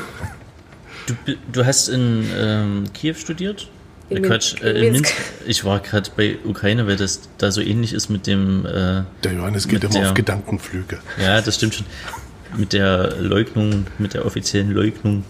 [1.07, 1.15] du,
[1.51, 3.69] du hast in ähm, Kiew studiert?
[4.11, 5.15] In äh, Quatsch, äh, in Minsk.
[5.47, 8.67] Ich war gerade bei Ukraine, weil das da so ähnlich ist mit dem.
[8.67, 10.99] Äh, der Johannes geht immer der, auf Gedankenflüge.
[11.23, 11.87] Ja, das stimmt schon.
[12.57, 15.25] Mit der Leugnung, mit der offiziellen Leugnung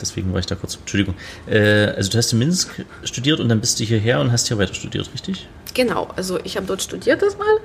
[0.00, 0.76] deswegen war ich da kurz.
[0.76, 1.14] Entschuldigung.
[1.48, 4.58] Äh, also du hast in Minsk studiert und dann bist du hierher und hast hier
[4.58, 5.48] weiter studiert, richtig?
[5.74, 7.58] Genau, also ich habe dort studiert erstmal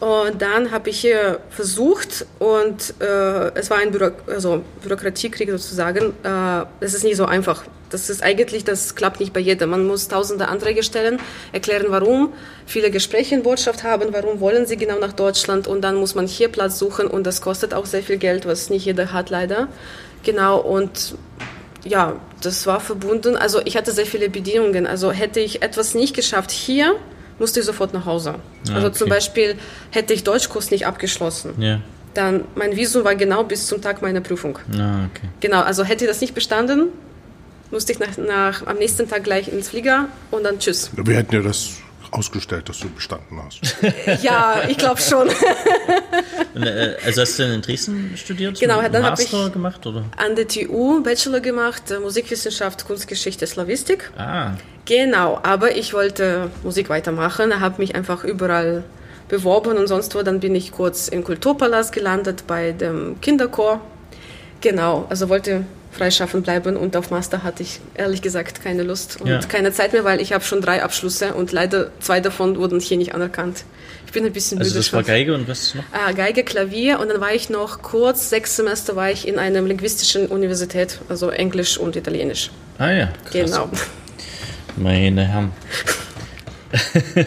[0.00, 6.12] und dann habe ich hier versucht und äh, es war ein Büro also Bürokratiekrieg sozusagen.
[6.22, 7.64] Äh, ist nicht so einfach.
[7.88, 9.70] Das ist eigentlich, das klappt nicht bei jedem.
[9.70, 11.18] Man muss tausende Anträge stellen,
[11.52, 12.32] erklären, warum,
[12.66, 16.26] viele Gespräche in Botschaft haben, warum wollen sie genau nach Deutschland und dann muss man
[16.26, 19.68] hier Platz suchen und das kostet auch sehr viel Geld, was nicht jeder hat leider.
[20.24, 21.14] Genau und
[21.86, 23.36] ja, das war verbunden.
[23.36, 24.86] Also ich hatte sehr viele Bedingungen.
[24.86, 26.96] Also hätte ich etwas nicht geschafft hier,
[27.38, 28.36] musste ich sofort nach Hause.
[28.68, 28.96] Ah, also okay.
[28.96, 29.56] zum Beispiel
[29.90, 31.54] hätte ich Deutschkurs nicht abgeschlossen.
[31.58, 31.80] Ja.
[32.14, 34.58] Dann mein Visum war genau bis zum Tag meiner Prüfung.
[34.72, 35.28] Ah, okay.
[35.40, 36.88] Genau, also hätte ich das nicht bestanden,
[37.70, 40.90] musste ich nach, nach, am nächsten Tag gleich ins Flieger und dann tschüss.
[40.94, 41.78] Wir hätten ja das
[42.12, 43.60] ausgestellt, dass du bestanden hast.
[44.22, 45.28] ja, ich glaube schon.
[46.54, 48.58] Und, äh, also hast du denn in Dresden studiert?
[48.58, 50.04] Genau, dann habe ich gemacht oder?
[50.16, 54.10] An der TU Bachelor gemacht, äh, Musikwissenschaft, Kunstgeschichte, Slavistik.
[54.16, 54.52] Ah.
[54.84, 58.84] Genau, aber ich wollte Musik weitermachen, habe mich einfach überall
[59.28, 60.22] beworben und sonst wo.
[60.22, 63.80] Dann bin ich kurz im Kulturpalast gelandet bei dem Kinderchor.
[64.60, 65.64] Genau, also wollte
[65.96, 69.40] freischaffen bleiben und auf Master hatte ich ehrlich gesagt keine Lust und ja.
[69.40, 72.96] keine Zeit mehr, weil ich habe schon drei Abschlüsse und leider zwei davon wurden hier
[72.96, 73.64] nicht anerkannt.
[74.06, 74.78] Ich bin ein bisschen also müde.
[74.78, 75.84] Also das war Geige und was noch?
[75.92, 79.62] Ah, Geige, Klavier und dann war ich noch kurz, sechs Semester war ich in einer
[79.62, 82.50] linguistischen Universität, also Englisch und Italienisch.
[82.78, 83.06] Ah ja.
[83.24, 83.32] Krass.
[83.32, 83.70] Genau.
[84.76, 85.52] Meine Herren.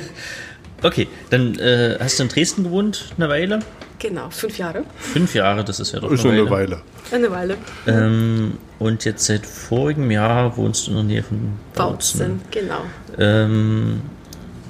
[0.84, 3.60] okay, dann äh, hast du in Dresden gewohnt eine Weile?
[4.00, 4.86] Genau, fünf Jahre.
[4.98, 6.82] Fünf Jahre, das ist ja doch ist eine Weile.
[7.12, 7.58] Eine Weile.
[7.86, 12.20] Ähm, und jetzt seit vorigem Jahr wohnst du in der Nähe von Bautzen.
[12.20, 12.82] Bautzen, genau.
[13.18, 14.02] Ähm,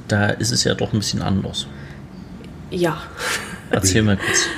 [0.07, 1.67] da ist es ja doch ein bisschen anders.
[2.71, 3.01] Ja.
[3.69, 4.39] Erzähl mal kurz.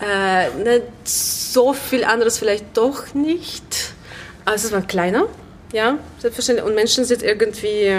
[0.00, 3.94] Äh, nicht so viel anderes vielleicht doch nicht.
[4.44, 5.28] Also es war kleiner,
[5.72, 6.66] ja, selbstverständlich.
[6.66, 7.90] Und Menschen sind irgendwie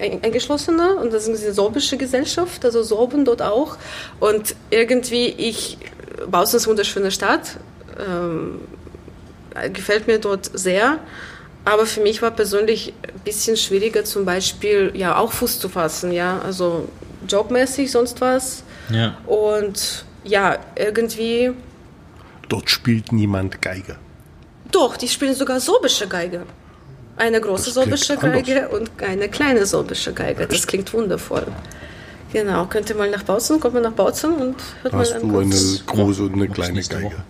[0.00, 3.76] ein- eingeschlossener und das ist eine sorbische Gesellschaft, also Sorben dort auch.
[4.18, 5.78] Und irgendwie, ich,
[6.30, 7.56] Bautzen ist eine wunderschöne Stadt,
[7.98, 8.60] ähm,
[9.72, 10.98] gefällt mir dort sehr.
[11.64, 16.10] Aber für mich war persönlich ein bisschen schwieriger, zum Beispiel ja auch Fuß zu fassen,
[16.12, 16.88] ja, also
[17.28, 18.62] jobmäßig, sonst was.
[18.90, 19.16] Ja.
[19.26, 21.52] Und ja, irgendwie,
[22.48, 23.96] Dort spielt niemand Geige.
[24.72, 26.42] doch, die spielen sogar sorbische Geige.
[27.20, 28.32] Eine große sorbische anders.
[28.46, 30.46] Geige und eine kleine sorbische Geige.
[30.46, 31.46] Das klingt wundervoll.
[32.32, 35.12] Genau, könnt ihr mal nach Bautzen, kommt man nach Bautzen und hört Da mal hast
[35.12, 37.12] einen du eine kurz- große und eine kleine Geige.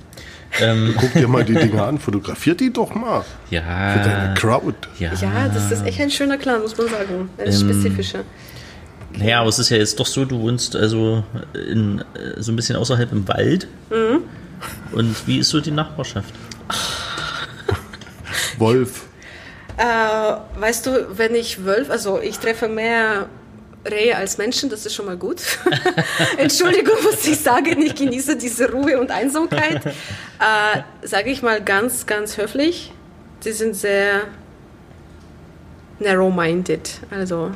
[0.61, 3.22] Ähm, Guck dir mal die Dinger an, fotografier die doch mal.
[3.49, 4.34] Für deine ja.
[4.34, 4.74] Crowd.
[4.99, 5.12] Ja.
[5.14, 7.30] Ja, das ist echt ein schöner Clan, muss man sagen.
[7.38, 8.24] Ein Ähm, spezifischer.
[9.16, 11.22] Naja, aber es ist ja jetzt doch so, du wohnst also
[11.55, 13.68] in, äh, so ein bisschen außerhalb im Wald.
[13.91, 14.22] Mhm.
[14.91, 16.34] Und wie ist so die Nachbarschaft?
[18.59, 19.07] Wolf.
[19.81, 23.31] Äh, weißt du, wenn ich Wölfe, also ich treffe mehr
[23.91, 25.41] Rehe als Menschen, das ist schon mal gut.
[26.37, 29.87] Entschuldigung, was ich sage, ich genieße diese Ruhe und Einsamkeit.
[29.87, 32.93] Äh, sage ich mal ganz, ganz höflich,
[33.43, 34.24] die sind sehr
[36.01, 36.91] narrow-minded.
[37.11, 37.51] Also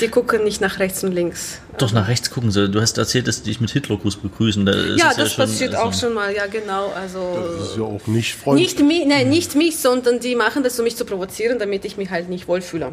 [0.00, 1.60] die gucken nicht nach rechts und links.
[1.78, 2.68] Doch nach rechts gucken sie.
[2.68, 4.64] Du hast erzählt, dass die dich mit Hitlergruß begrüßen.
[4.66, 6.92] Da ist ja, es das schon, passiert also- auch schon mal, ja genau.
[6.94, 8.76] Also Das ist ja auch nicht freundlich.
[8.76, 11.96] nicht, mi nein, nicht mich, sondern die machen das, um mich zu provozieren, damit ich
[11.96, 12.92] mich halt nicht wohlfühle.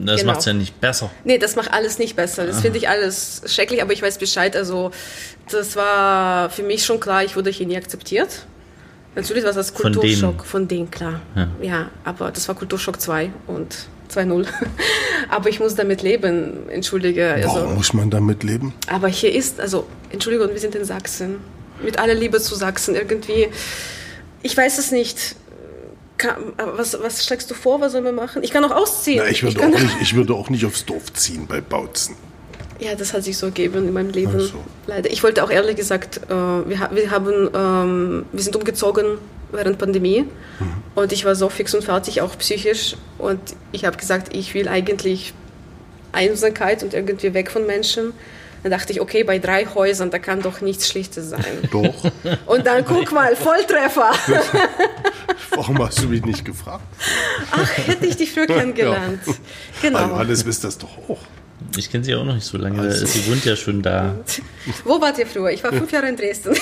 [0.00, 0.32] Das Genau.
[0.32, 1.10] macht's ja nicht besser.
[1.24, 2.46] Nee, das macht alles nicht besser.
[2.46, 4.54] Das finde ich alles schrecklich, aber ich weiß Bescheid.
[4.54, 4.92] Also,
[5.50, 8.46] das war für mich schon klar, ich wurde hier nie akzeptiert.
[9.16, 10.36] Natürlich war das Von Kulturschock.
[10.38, 10.44] denen?
[10.46, 11.20] Von denen, klar.
[11.34, 11.48] Ja.
[11.60, 11.90] Ja.
[12.04, 14.46] aber das war Kulturschock 2 und 2.0.
[15.30, 17.36] aber ich muss damit leben, entschuldige.
[17.44, 18.74] Warum Also, muss man damit leben?
[18.88, 21.36] aber hier ist, also, Entschuldigung, wir sind in Sachsen.
[21.82, 23.48] Mit aller Liebe zu Sachsen irgendwie.
[24.42, 25.36] Ich weiß es nicht.
[26.16, 27.80] Kann, was, was schlägst du vor?
[27.80, 28.42] Was sollen wir machen?
[28.42, 29.20] Ich kann auch ausziehen.
[29.24, 32.16] Na, ich, würde kann auch nicht, ich würde auch nicht aufs Dorf ziehen bei Bautzen.
[32.80, 34.40] Ja, das hat sich so ergeben in meinem Leben.
[34.40, 34.54] So.
[34.88, 35.10] Leider.
[35.12, 36.80] Ich wollte auch ehrlich gesagt, äh, wir,
[37.10, 39.18] haben, ähm, wir sind umgezogen
[39.52, 40.24] während Pandemie
[40.60, 40.72] Mhm.
[40.98, 42.96] Und ich war so fix und fertig, auch psychisch.
[43.18, 43.40] Und
[43.72, 45.32] ich habe gesagt, ich will eigentlich
[46.12, 48.12] Einsamkeit und irgendwie weg von Menschen.
[48.62, 51.44] Dann dachte ich, okay, bei drei Häusern, da kann doch nichts Schlichtes sein.
[51.70, 51.94] Doch.
[52.46, 54.10] Und dann guck mal, Volltreffer.
[55.50, 56.82] Warum hast du mich nicht gefragt?
[57.52, 59.20] Ach, hätte ich dich früher kennengelernt.
[59.24, 59.36] Weil
[59.80, 60.08] Genau.
[60.08, 61.20] Johannes wisst das doch auch.
[61.76, 62.80] Ich kenne sie auch noch nicht so lange.
[62.80, 63.06] Also.
[63.06, 64.14] Sie wohnt ja schon da.
[64.84, 65.50] Wo wart ihr früher?
[65.50, 66.50] Ich war fünf Jahre in Dresden.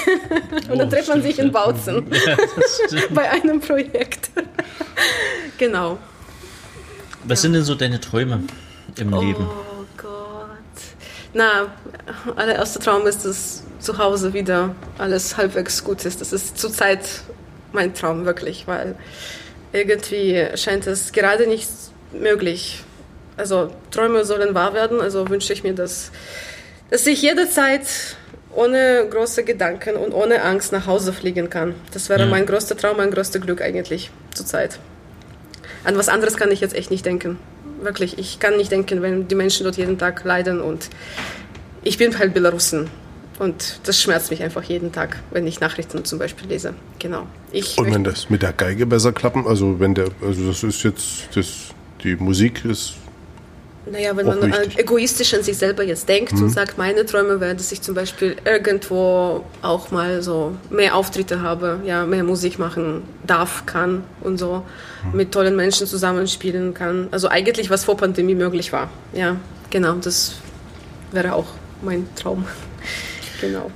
[0.70, 2.07] Und dann trifft man sich in Bautzen.
[3.11, 4.30] Bei einem Projekt.
[5.59, 5.99] genau.
[7.24, 8.42] Was sind denn so deine Träume
[8.97, 9.47] im Leben?
[9.47, 10.59] Oh Gott.
[11.34, 11.66] Na,
[12.36, 16.20] allererster Traum ist, dass zu Hause wieder alles halbwegs gut ist.
[16.20, 17.01] Das ist zurzeit
[17.72, 18.97] mein Traum, wirklich, weil
[19.72, 21.68] irgendwie scheint es gerade nicht
[22.12, 22.82] möglich.
[23.37, 26.11] Also Träume sollen wahr werden, also wünsche ich mir, dass,
[26.91, 27.82] dass ich jederzeit
[28.55, 31.74] ohne große Gedanken und ohne Angst nach Hause fliegen kann.
[31.93, 32.26] Das wäre Ja.
[32.26, 34.78] mein größter Traum, mein größter Glück eigentlich zurzeit.
[35.84, 37.39] An was anderes kann ich jetzt echt nicht denken.
[37.82, 40.89] Wirklich, ich kann nicht denken, wenn die Menschen dort jeden Tag leiden und
[41.82, 42.89] ich bin halt Belarusin.
[43.39, 46.72] Und das schmerzt mich einfach jeden Tag, wenn ich Nachrichten zum Beispiel lese.
[46.99, 47.26] Genau.
[47.53, 50.82] Ich Und wenn das mit der Geige besser klappen, also wenn der, also das ist
[50.82, 51.47] jetzt, das,
[52.03, 52.95] die Musik ist,
[53.91, 57.57] Naja, wenn man äh, egoistisch an sich selber jetzt denkt und sagt, meine Träume wären,
[57.57, 63.05] dass ich zum Beispiel irgendwo auch mal so mehr Auftritte habe, ja, mehr Musik machen
[63.24, 64.62] darf, kann und so,
[65.12, 67.07] mit tollen Menschen zusammenspielen kann.
[67.12, 68.91] Also eigentlich, was vor Pandemie möglich war.
[69.12, 69.37] Ja,
[69.70, 70.34] genau, das
[71.12, 71.47] wäre auch
[71.80, 72.45] mein Traum.
[73.41, 73.70] genau.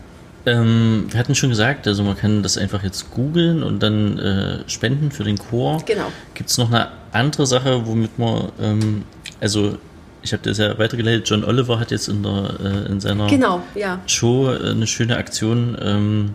[0.46, 4.68] Ähm, wir hatten schon gesagt, also man kann das einfach jetzt googeln und dann äh,
[4.68, 5.82] spenden für den Chor.
[5.86, 6.10] Genau.
[6.34, 9.04] Gibt es noch eine andere Sache, womit man, ähm,
[9.40, 9.76] also
[10.22, 13.62] ich habe das ja weitergeleitet, John Oliver hat jetzt in, der, äh, in seiner Genau,
[13.74, 14.00] ja.
[14.06, 15.76] Show äh, eine schöne Aktion.
[15.80, 16.34] Ähm,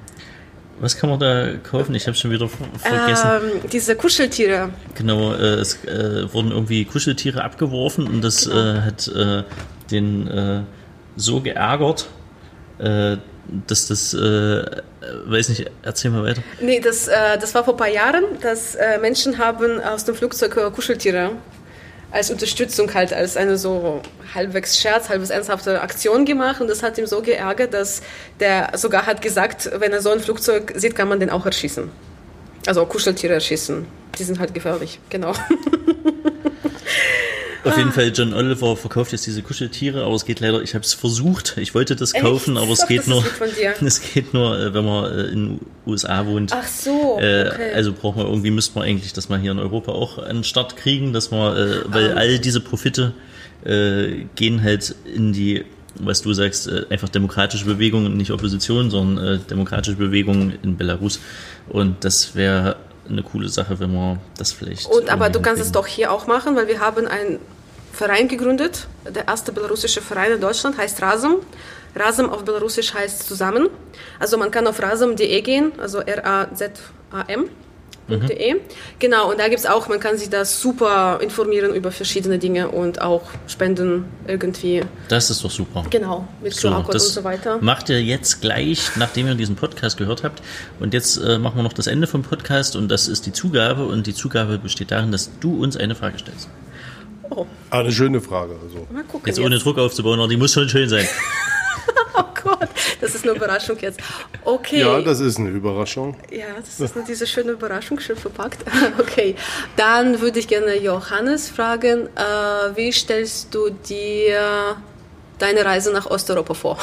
[0.79, 1.95] was kann man da kaufen?
[1.95, 3.29] Ich habe schon wieder ver vergessen.
[3.63, 4.69] Ähm, diese Kuscheltiere.
[4.95, 8.57] Genau, äh, es äh, wurden irgendwie Kuscheltiere abgeworfen und das Genau.
[8.57, 9.43] äh, hat äh,
[9.91, 10.65] den
[11.15, 12.09] so geärgert,
[12.77, 16.41] dass das, weiß nicht, erzähl mal weiter.
[16.59, 21.31] Nee, das, das war vor ein paar Jahren, dass Menschen haben aus dem Flugzeug Kuscheltiere
[22.12, 24.01] als Unterstützung halt, als eine so
[24.34, 28.01] halbwegs Scherz, halbwegs ernsthafte Aktion gemacht und das hat ihm so geärgert, dass
[28.39, 31.89] der sogar hat gesagt, wenn er so ein Flugzeug sieht, kann man den auch erschießen.
[32.68, 33.86] Also Kuscheltiere erschießen.
[34.18, 35.34] Die sind halt gefährlich, genau.
[37.66, 40.84] Auf jeden Fall, John Oliver verkauft jetzt diese Kuscheltiere, aber es geht leider, ich habe
[40.86, 43.24] es versucht, ich wollte das kaufen, aber es Doch, geht nur,
[43.86, 46.51] es geht nur, äh, wenn man äh, in den USA wohnt.
[46.53, 47.74] Ach so, Äh, okay.
[47.74, 50.43] Also braucht man irgendwie, müsste man eigentlich das mal hier in Europa auch an den
[50.43, 51.55] Start kriegen, dass man,
[51.88, 52.18] weil Ah.
[52.18, 53.13] all diese Profite
[53.66, 55.66] äh, gehen halt in die,
[55.99, 61.20] was du sagst, einfach demokratische Bewegung und nicht Opposition, sondern demokratische Bewegung in Belarus.
[61.70, 62.76] Und das wäre
[63.09, 64.88] eine coole Sache, wenn man das vielleicht.
[64.88, 65.74] Und aber du kannst es hinkriegen.
[65.74, 67.39] doch hier auch machen, weil wir haben einen
[67.96, 68.88] Verein gegründet.
[69.10, 71.38] Der erste belarussische Verein in Deutschland heißt Rasum.
[71.96, 73.70] Rasum auf Belarusisch heißt zusammen.
[74.20, 77.46] Also man kann auf rasum.de gehen, also R-A-Z-A-M.
[78.08, 78.58] .de.
[79.00, 82.70] Genau, und da gibt es auch, man kann sich da super informieren über verschiedene Dinge
[82.70, 84.84] und auch spenden irgendwie.
[85.08, 85.84] Das ist doch super.
[85.89, 87.58] Genau, mit So, QR-Code und so weiter.
[87.62, 90.43] macht ihr jetzt gleich, nachdem ihr diesen Podcast gehört habt.
[90.80, 93.86] Und jetzt äh, machen wir noch das Ende vom Podcast und das ist die Zugabe.
[93.88, 96.48] Und die Zugabe besteht darin, dass du uns eine Frage stellst.
[97.32, 98.55] Oh, Ah, eine schöne Frage.
[98.63, 98.86] Also.
[98.91, 99.28] mal gucken.
[99.28, 101.07] Jetzt ohne Druck aufzubauen, aber die muss schon schön sein.
[102.17, 102.69] Oh Gott,
[103.01, 103.99] das ist eine Überraschung jetzt.
[104.45, 104.80] Okay.
[104.80, 106.15] Ja, das ist eine Überraschung.
[106.32, 108.63] Ja, das ist nur diese schöne Überraschung schön verpackt.
[108.99, 109.36] Okay,
[109.76, 114.78] dann würde ich gerne Johannes fragen, äh, wie stellst du dir
[115.39, 116.78] deine Reise nach Osteuropa vor?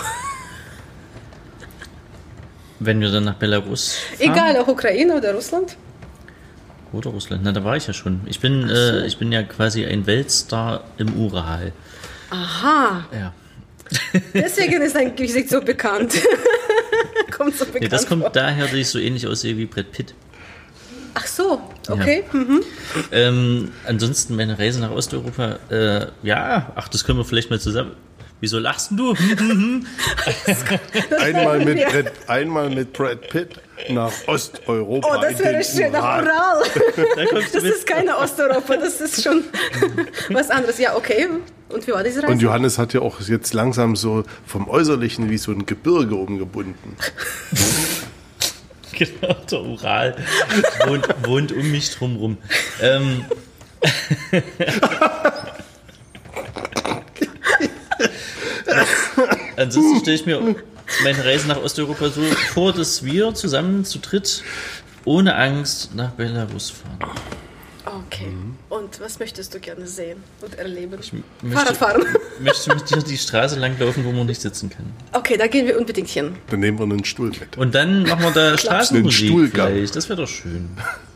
[2.78, 5.76] Wenn wir dann nach Belarus fahren, Egal, auch Ukraine oder Russland?
[6.92, 7.42] Oder Russland.
[7.44, 8.20] Na, da war ich ja schon.
[8.26, 11.72] Ich bin, äh, ich bin ja quasi ein Weltstar im Ural.
[12.30, 13.32] Aha, Ja.
[14.34, 16.14] deswegen ist dein Gesicht so bekannt.
[17.36, 18.18] kommt so bekannt Nee, das vor.
[18.20, 20.14] kommt daher, dass ich so ähnlich aussehe wie Brad Pitt.
[21.14, 22.24] Ach so, okay.
[22.32, 22.62] Mhm.
[23.10, 27.92] Ähm, ansonsten meine Reise nach Osteuropa, äh, ja, ach, das können wir vielleicht mal zusammen.
[28.40, 29.14] Wieso lachst denn du?
[31.20, 31.90] Einmal mit, Ja.
[31.90, 33.50] Brad, einmal mit Brad Pitt
[33.90, 35.08] nach Osteuropa.
[35.08, 36.62] Oh, das wäre schön, nach Ural.
[37.52, 39.44] Das ist keine Osteuropa, das ist schon
[40.30, 40.78] was anderes.
[40.78, 41.28] Ja, okay.
[41.68, 42.32] Und wie war diese Reise?
[42.32, 46.96] Und Johannes hat ja auch jetzt langsam so vom Äußerlichen wie so ein Gebirge umgebunden.
[48.94, 50.16] Genau, der Ural
[50.86, 52.36] wohnt, wohnt um mich drumrum.
[52.80, 53.24] Ähm,
[59.56, 60.38] Ansonsten stelle ich mir
[61.02, 62.22] meine Reise nach Osteuropa so
[62.52, 64.42] vor, dass wir zusammen zu dritt
[65.04, 67.12] ohne Angst nach Belarus fahren.
[67.84, 68.26] Okay.
[68.26, 68.56] Mhm.
[68.68, 70.92] Und was möchtest du gerne sehen und erleben?
[70.92, 72.04] möchte- Fahrradfahren.
[72.40, 74.86] Möchte mit dir die Straße langlaufen, wo man nicht sitzen kann.
[75.12, 76.36] Okay, da gehen wir unbedingt hin.
[76.48, 77.56] Dann nehmen wir einen Stuhl mit.
[77.56, 79.94] Und dann machen wir da Straßenmusik vielleicht.
[79.96, 80.70] Das wäre doch schön.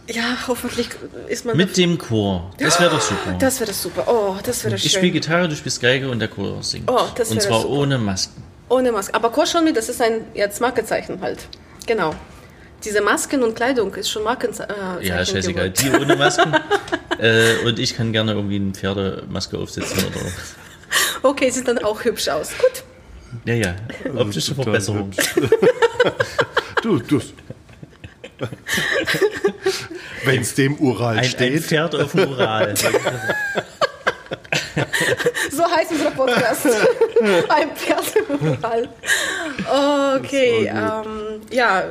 [0.09, 0.89] Ja, hoffentlich
[1.29, 1.57] ist man.
[1.57, 2.53] Mit dem Chor.
[2.59, 3.35] Das wäre doch super.
[3.39, 4.05] das wäre super.
[4.07, 4.91] Oh, das wäre ich schön.
[4.93, 6.89] spiele Gitarre, du spielst Geige und der Chor singt.
[6.91, 7.73] Oh, das und wäre zwar super.
[7.73, 8.43] ohne Masken.
[8.69, 9.15] Ohne Maske.
[9.15, 11.39] Aber Kurs schon mit, das ist ein jetzt Markenzeichen halt.
[11.87, 12.15] Genau.
[12.85, 14.75] Diese Masken und Kleidung ist schon Markenzeichen.
[15.01, 15.71] Äh, Ja, scheißegal.
[15.71, 16.53] Die ohne Masken.
[17.19, 20.21] äh, und ich kann gerne irgendwie eine Pferdemaske aufsetzen oder.
[21.23, 22.51] Okay, sieht dann auch hübsch aus.
[22.59, 22.85] Gut.
[23.45, 23.75] Ja, ja.
[24.17, 25.11] Optische Verbesserung.
[26.83, 27.21] Du, du.
[30.25, 31.63] Wenn es dem Ural Ein, ein steht.
[31.65, 32.75] Pferd auf dem Ural.
[35.51, 36.67] So heißt unser Podcast.
[37.49, 38.89] ein Pferd im Ural.
[40.19, 41.85] Okay, ähm, ja.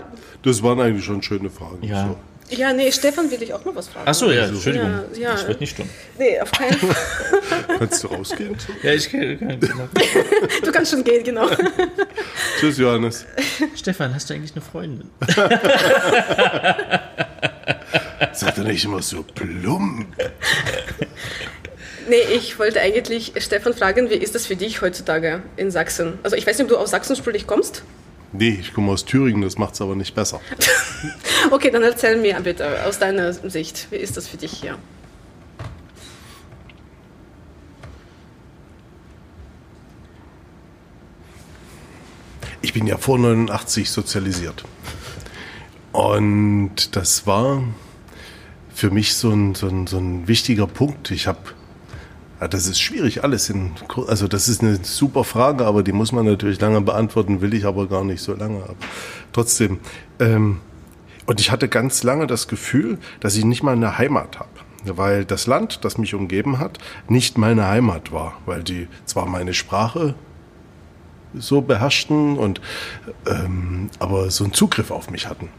[0.43, 1.83] Das waren eigentlich schon schöne Fragen.
[1.83, 2.07] Ja.
[2.07, 2.17] So.
[2.49, 4.07] Ja, nee, Stefan will ich auch noch was fragen.
[4.07, 4.91] Achso, ja, Entschuldigung.
[5.15, 5.33] Ja, ja.
[5.33, 5.89] Ich wollte nicht stören.
[6.19, 6.95] Nee, auf keinen Fall.
[7.79, 8.55] Kannst du rausgehen?
[8.83, 9.39] Ja, ich kann.
[9.39, 9.87] kann genau.
[10.63, 11.49] Du kannst schon gehen, genau.
[12.59, 13.25] Tschüss, Johannes.
[13.75, 15.09] Stefan, hast du eigentlich eine Freundin?
[18.33, 20.07] Seid doch nicht immer so plump.
[22.07, 26.19] Nee, ich wollte eigentlich Stefan fragen, wie ist das für dich heutzutage in Sachsen?
[26.23, 27.83] Also ich weiß nicht, ob du aus Sachsen ursprünglich kommst.
[28.31, 30.41] Nee, ich komme aus Thüringen, das macht es aber nicht besser.
[31.51, 34.79] Okay, dann erzähl mir bitte aus deiner Sicht, wie ist das für dich hier?
[42.63, 44.63] Ich bin ja vor 89 sozialisiert.
[45.91, 47.63] Und das war
[48.73, 51.11] für mich so ein, so ein, so ein wichtiger Punkt.
[51.11, 51.39] Ich habe,
[52.45, 53.71] ja, das ist schwierig, alles in,
[54.07, 57.65] also das ist eine super Frage, aber die muss man natürlich lange beantworten, will ich
[57.65, 58.61] aber gar nicht so lange.
[58.61, 58.75] Aber
[59.33, 59.79] trotzdem,
[60.19, 60.59] ähm,
[61.25, 64.49] und ich hatte ganz lange das Gefühl, dass ich nicht mal eine Heimat habe.
[64.83, 66.77] Weil das Land, das mich umgeben hat,
[67.09, 68.39] nicht meine Heimat war.
[68.45, 70.13] Weil die zwar meine Sprache
[71.33, 72.61] so beherrschten und
[73.25, 75.49] ähm, aber so einen Zugriff auf mich hatten.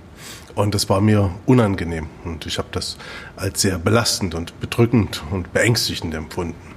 [0.54, 2.06] Und das war mir unangenehm.
[2.24, 2.96] Und ich habe das
[3.34, 6.75] als sehr belastend und bedrückend und beängstigend empfunden.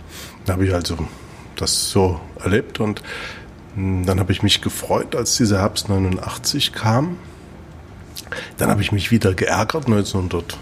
[0.50, 0.97] Da habe ich also
[1.58, 3.04] das so erlebt und
[3.76, 7.20] mh, dann habe ich mich gefreut, als dieser Herbst 89 kam.
[8.58, 10.58] Dann habe ich mich wieder geärgert, 1990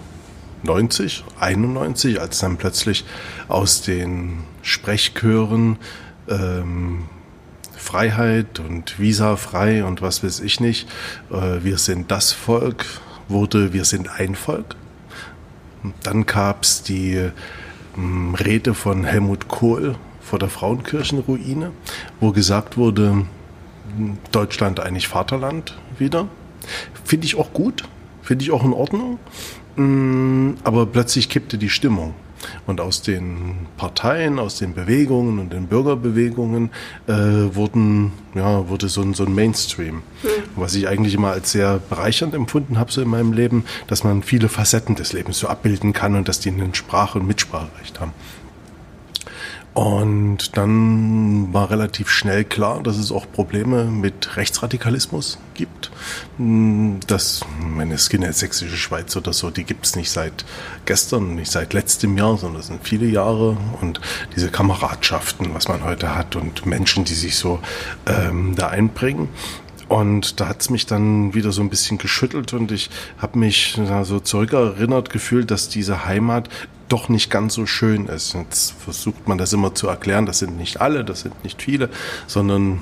[0.64, 3.06] 90, 91, als dann plötzlich
[3.48, 5.78] aus den Sprechchören
[6.28, 7.06] ähm,
[7.78, 10.90] Freiheit und Visa frei und was weiß ich nicht,
[11.32, 12.86] äh, wir sind das Volk,
[13.30, 14.76] wurde wir sind ein Volk.
[16.04, 17.32] Dann gab es die
[17.98, 21.72] Rede von Helmut Kohl vor der Frauenkirchenruine,
[22.20, 23.26] wo gesagt wurde,
[24.32, 26.28] Deutschland eigentlich Vaterland wieder.
[27.04, 27.84] Finde ich auch gut,
[28.22, 29.20] finde ich auch in Ordnung.
[30.64, 32.14] Aber plötzlich kippte die Stimmung.
[32.66, 36.70] Und aus den Parteien, aus den Bewegungen und den Bürgerbewegungen
[37.08, 39.96] äh, wurden, ja, wurde so ein, so ein Mainstream.
[39.96, 40.28] Mhm.
[40.56, 44.24] Was ich eigentlich immer als sehr bereichernd empfunden habe so in meinem Leben, dass man
[44.24, 48.14] viele Facetten des Lebens so abbilden kann und dass die einen Sprache- und Mitspracherecht haben.
[49.78, 55.92] Und dann war relativ schnell klar, dass es auch Probleme mit Rechtsradikalismus gibt.
[57.06, 60.46] Das, meine Skinhead Sächsische Schweiz oder so, die gibt es nicht seit
[60.86, 63.56] gestern, nicht seit letztem Jahr, sondern das sind viele Jahre.
[63.80, 64.02] Und
[64.36, 67.60] diese Kameradschaften, was man heute hat und Menschen, die sich so
[68.08, 69.30] ähm, da einbringen.
[69.90, 74.20] Und da hat's mich dann wieder so ein bisschen geschüttelt und ich habe mich so
[74.20, 76.50] zurückerinnert gefühlt, dass diese Heimat
[76.90, 78.34] doch nicht ganz so schön ist.
[78.34, 81.90] Jetzt versucht man das immer zu erklären, das sind nicht alle, das sind nicht viele,
[82.28, 82.80] sondern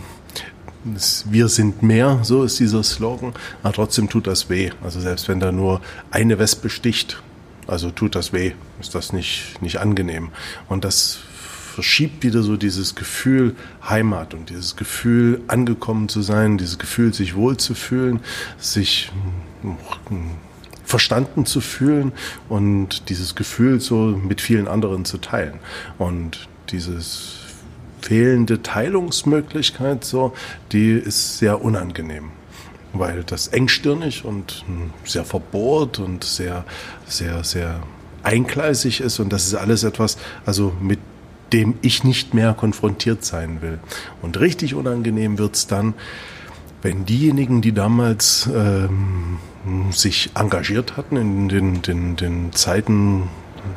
[1.25, 3.33] wir sind mehr, so ist dieser Slogan,
[3.63, 4.69] aber trotzdem tut das weh.
[4.83, 5.81] Also selbst wenn da nur
[6.11, 7.21] eine Wespe sticht,
[7.67, 10.29] also tut das weh, ist das nicht, nicht angenehm.
[10.69, 11.17] Und das
[11.73, 13.55] verschiebt wieder so dieses Gefühl
[13.87, 18.19] Heimat und dieses Gefühl angekommen zu sein, dieses Gefühl sich wohlzufühlen,
[18.57, 19.11] sich
[20.85, 22.13] verstanden zu fühlen
[22.47, 25.59] und dieses Gefühl so mit vielen anderen zu teilen.
[25.97, 27.39] Und dieses
[28.01, 30.33] fehlende Teilungsmöglichkeit so,
[30.71, 32.31] die ist sehr unangenehm
[32.97, 36.63] weil das engstirnig und hm, sehr verbohrt und sehr,
[37.05, 37.81] sehr, sehr
[38.23, 40.99] eingleisig ist und das ist alles etwas, also mit
[41.53, 43.79] dem ich nicht mehr konfrontiert sein will.
[44.21, 45.93] Und richtig unangenehm wird's dann,
[46.81, 49.37] wenn diejenigen, die damals ähm,
[49.91, 53.29] sich engagiert hatten in den, den, den Zeiten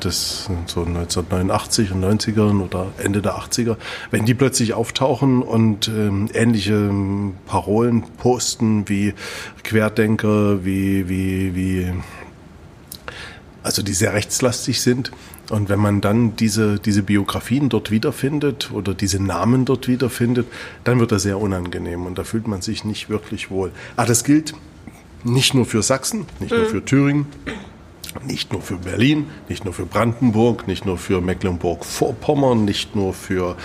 [0.02, 3.76] des so 1989 und 90ern oder Ende der 80er,
[4.10, 6.90] wenn die plötzlich auftauchen und ähm, ähnliche
[7.46, 9.14] Parolen posten wie
[9.64, 11.92] Querdenker, wie, wie, wie,
[13.62, 15.10] also die sehr rechtslastig sind,
[15.50, 20.46] und wenn man dann diese, diese Biografien dort wiederfindet oder diese Namen dort wiederfindet,
[20.84, 23.72] dann wird das sehr unangenehm und da fühlt man sich nicht wirklich wohl.
[23.96, 24.54] Ah, das gilt
[25.28, 26.58] nicht nur für Sachsen, nicht mhm.
[26.58, 27.26] nur für Thüringen,
[28.24, 33.56] nicht nur für Berlin, nicht nur für Brandenburg, nicht nur für Mecklenburg-Vorpommern, nicht nur für.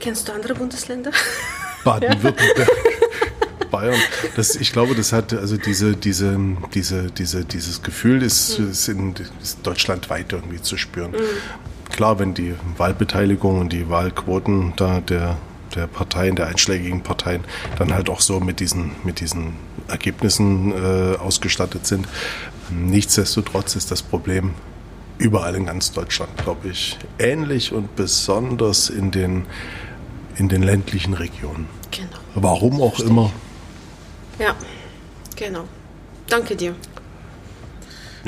[0.00, 1.10] Kennst du andere Bundesländer?
[1.84, 2.70] Baden-Württemberg.
[3.70, 4.00] Bayern.
[4.36, 6.38] Das, ich glaube, das hat also diese, diese,
[6.74, 8.70] diese, diese, dieses Gefühl ist, mhm.
[8.70, 11.10] ist, in, ist deutschlandweit irgendwie zu spüren.
[11.10, 11.90] Mhm.
[11.90, 15.38] Klar, wenn die Wahlbeteiligung und die Wahlquoten da der
[15.74, 17.44] der Parteien, der einschlägigen Parteien,
[17.78, 19.54] dann halt auch so mit diesen, mit diesen
[19.88, 22.06] Ergebnissen äh, ausgestattet sind.
[22.70, 24.54] Nichtsdestotrotz ist das Problem
[25.18, 29.46] überall in ganz Deutschland, glaube ich, ähnlich und besonders in den,
[30.36, 31.68] in den ländlichen Regionen.
[31.90, 32.08] Genau.
[32.34, 33.30] Warum auch immer.
[34.38, 34.56] Ja,
[35.36, 35.64] genau.
[36.28, 36.74] Danke dir.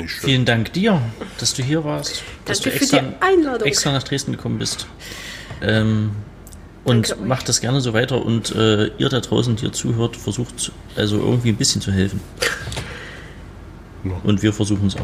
[0.05, 1.01] Vielen Dank dir,
[1.39, 3.67] dass du hier warst, dass Danke du extra, für die Einladung.
[3.67, 4.85] extra nach Dresden gekommen bist.
[5.61, 6.11] Ähm,
[6.87, 10.15] und Danke macht das gerne so weiter und äh, ihr da draußen, die ihr zuhört,
[10.15, 12.21] versucht also irgendwie ein bisschen zu helfen.
[14.23, 15.01] Und wir versuchen es auch.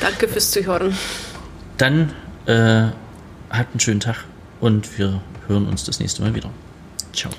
[0.00, 0.96] Danke fürs Zuhören.
[1.76, 2.14] Dann
[2.46, 2.88] äh,
[3.50, 4.24] habt einen schönen Tag
[4.60, 6.48] und wir hören uns das nächste Mal wieder.
[7.12, 7.30] Ciao.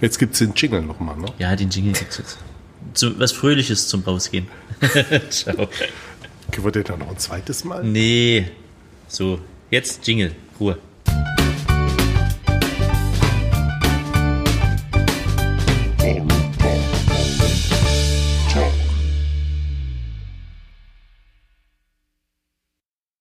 [0.00, 1.26] Jetzt gibt es den Jingle nochmal, ne?
[1.38, 2.38] Ja, den Jingle gibt es jetzt.
[2.94, 4.48] Zu, was Fröhliches zum Rausgehen.
[5.30, 5.68] Ciao.
[6.56, 7.84] Wird der dann noch ein zweites Mal?
[7.84, 8.50] Nee.
[9.06, 9.38] So,
[9.70, 10.34] jetzt Jingle.
[10.58, 10.76] Ruhe.